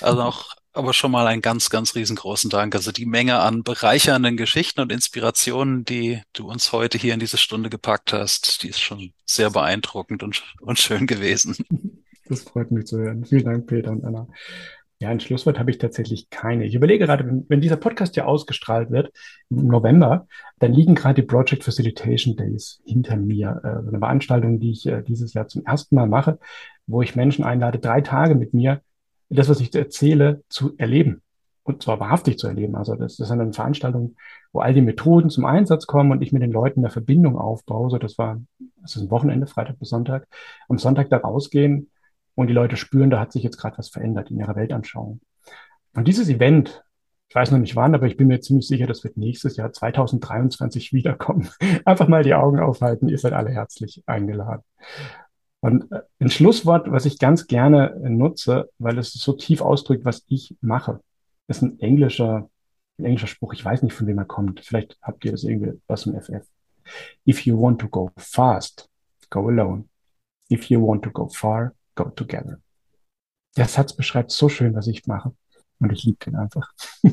[0.00, 2.74] Also auch, aber schon mal einen ganz, ganz riesengroßen Dank.
[2.74, 7.38] Also die Menge an bereichernden Geschichten und Inspirationen, die du uns heute hier in diese
[7.38, 11.56] Stunde gepackt hast, die ist schon sehr beeindruckend und, und schön gewesen.
[12.26, 13.24] Das freut mich zu hören.
[13.24, 14.26] Vielen Dank, Peter und Anna.
[15.04, 16.64] Ja, ein Schlusswort habe ich tatsächlich keine.
[16.64, 19.12] Ich überlege gerade, wenn, dieser Podcast ja ausgestrahlt wird
[19.50, 20.26] im November,
[20.60, 23.60] dann liegen gerade die Project Facilitation Days hinter mir.
[23.62, 26.38] Äh, eine Veranstaltung, die ich äh, dieses Jahr zum ersten Mal mache,
[26.86, 28.80] wo ich Menschen einlade, drei Tage mit mir
[29.28, 31.20] das, was ich erzähle, zu erleben.
[31.64, 32.74] Und zwar wahrhaftig zu erleben.
[32.74, 34.16] Also das, das ist eine Veranstaltung,
[34.54, 37.90] wo all die Methoden zum Einsatz kommen und ich mit den Leuten eine Verbindung aufbaue.
[37.90, 38.40] So, das war,
[38.80, 40.26] das ist ein Wochenende, Freitag bis Sonntag.
[40.66, 41.90] Am Sonntag da rausgehen
[42.34, 45.20] und die Leute spüren, da hat sich jetzt gerade was verändert in ihrer Weltanschauung.
[45.94, 46.82] Und dieses Event,
[47.28, 49.72] ich weiß noch nicht wann, aber ich bin mir ziemlich sicher, das wird nächstes Jahr
[49.72, 51.48] 2023 wiederkommen.
[51.84, 54.62] Einfach mal die Augen aufhalten, ihr seid alle herzlich eingeladen.
[55.60, 60.24] Und äh, ein Schlusswort, was ich ganz gerne nutze, weil es so tief ausdrückt, was
[60.28, 61.00] ich mache,
[61.48, 62.50] ist ein englischer,
[62.98, 63.54] ein englischer Spruch.
[63.54, 64.60] Ich weiß nicht, von wem er kommt.
[64.60, 66.46] Vielleicht habt ihr das irgendwie aus dem FF.
[67.26, 68.88] If you want to go fast,
[69.30, 69.84] go alone.
[70.50, 72.58] If you want to go far, go together.
[73.56, 75.32] Der Satz beschreibt so schön, was ich mache.
[75.78, 76.72] Und ich liebe den einfach.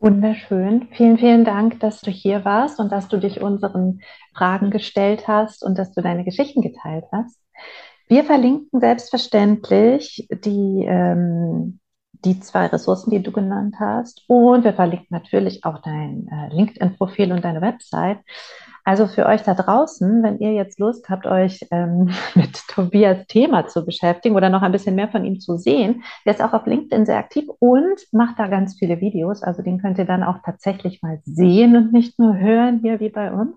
[0.00, 0.88] Wunderschön.
[0.92, 4.00] Vielen, vielen Dank, dass du hier warst und dass du dich unseren
[4.34, 7.40] Fragen gestellt hast und dass du deine Geschichten geteilt hast.
[8.06, 11.80] Wir verlinken selbstverständlich die, ähm,
[12.12, 14.24] die zwei Ressourcen, die du genannt hast.
[14.26, 18.18] Und wir verlinken natürlich auch dein äh, LinkedIn-Profil und deine Website.
[18.86, 23.66] Also für euch da draußen, wenn ihr jetzt Lust habt, euch ähm, mit Tobias Thema
[23.66, 26.66] zu beschäftigen oder noch ein bisschen mehr von ihm zu sehen, der ist auch auf
[26.66, 29.42] LinkedIn sehr aktiv und macht da ganz viele Videos.
[29.42, 33.08] Also den könnt ihr dann auch tatsächlich mal sehen und nicht nur hören hier wie
[33.08, 33.56] bei uns.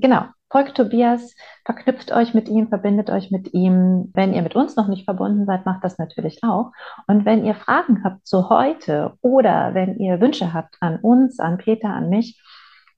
[0.00, 1.34] Genau, folgt Tobias,
[1.64, 4.10] verknüpft euch mit ihm, verbindet euch mit ihm.
[4.14, 6.72] Wenn ihr mit uns noch nicht verbunden seid, macht das natürlich auch.
[7.06, 11.58] Und wenn ihr Fragen habt zu heute oder wenn ihr Wünsche habt an uns, an
[11.58, 12.40] Peter, an mich,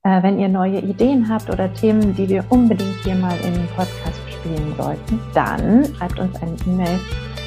[0.03, 4.21] äh, wenn ihr neue Ideen habt oder Themen, die wir unbedingt hier mal den Podcast
[4.29, 7.01] spielen sollten, dann schreibt uns eine E-Mail,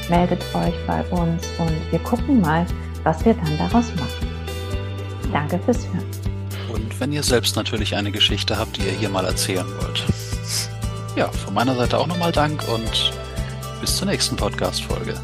[0.10, 2.66] meldet euch bei uns und wir gucken mal,
[3.04, 4.28] was wir dann daraus machen.
[5.32, 6.06] Danke fürs Hören.
[6.74, 10.06] Und wenn ihr selbst natürlich eine Geschichte habt, die ihr hier mal erzählen wollt.
[11.16, 13.14] Ja, von meiner Seite auch nochmal Dank und
[13.82, 15.16] bis zur nächsten Podcast-Folge.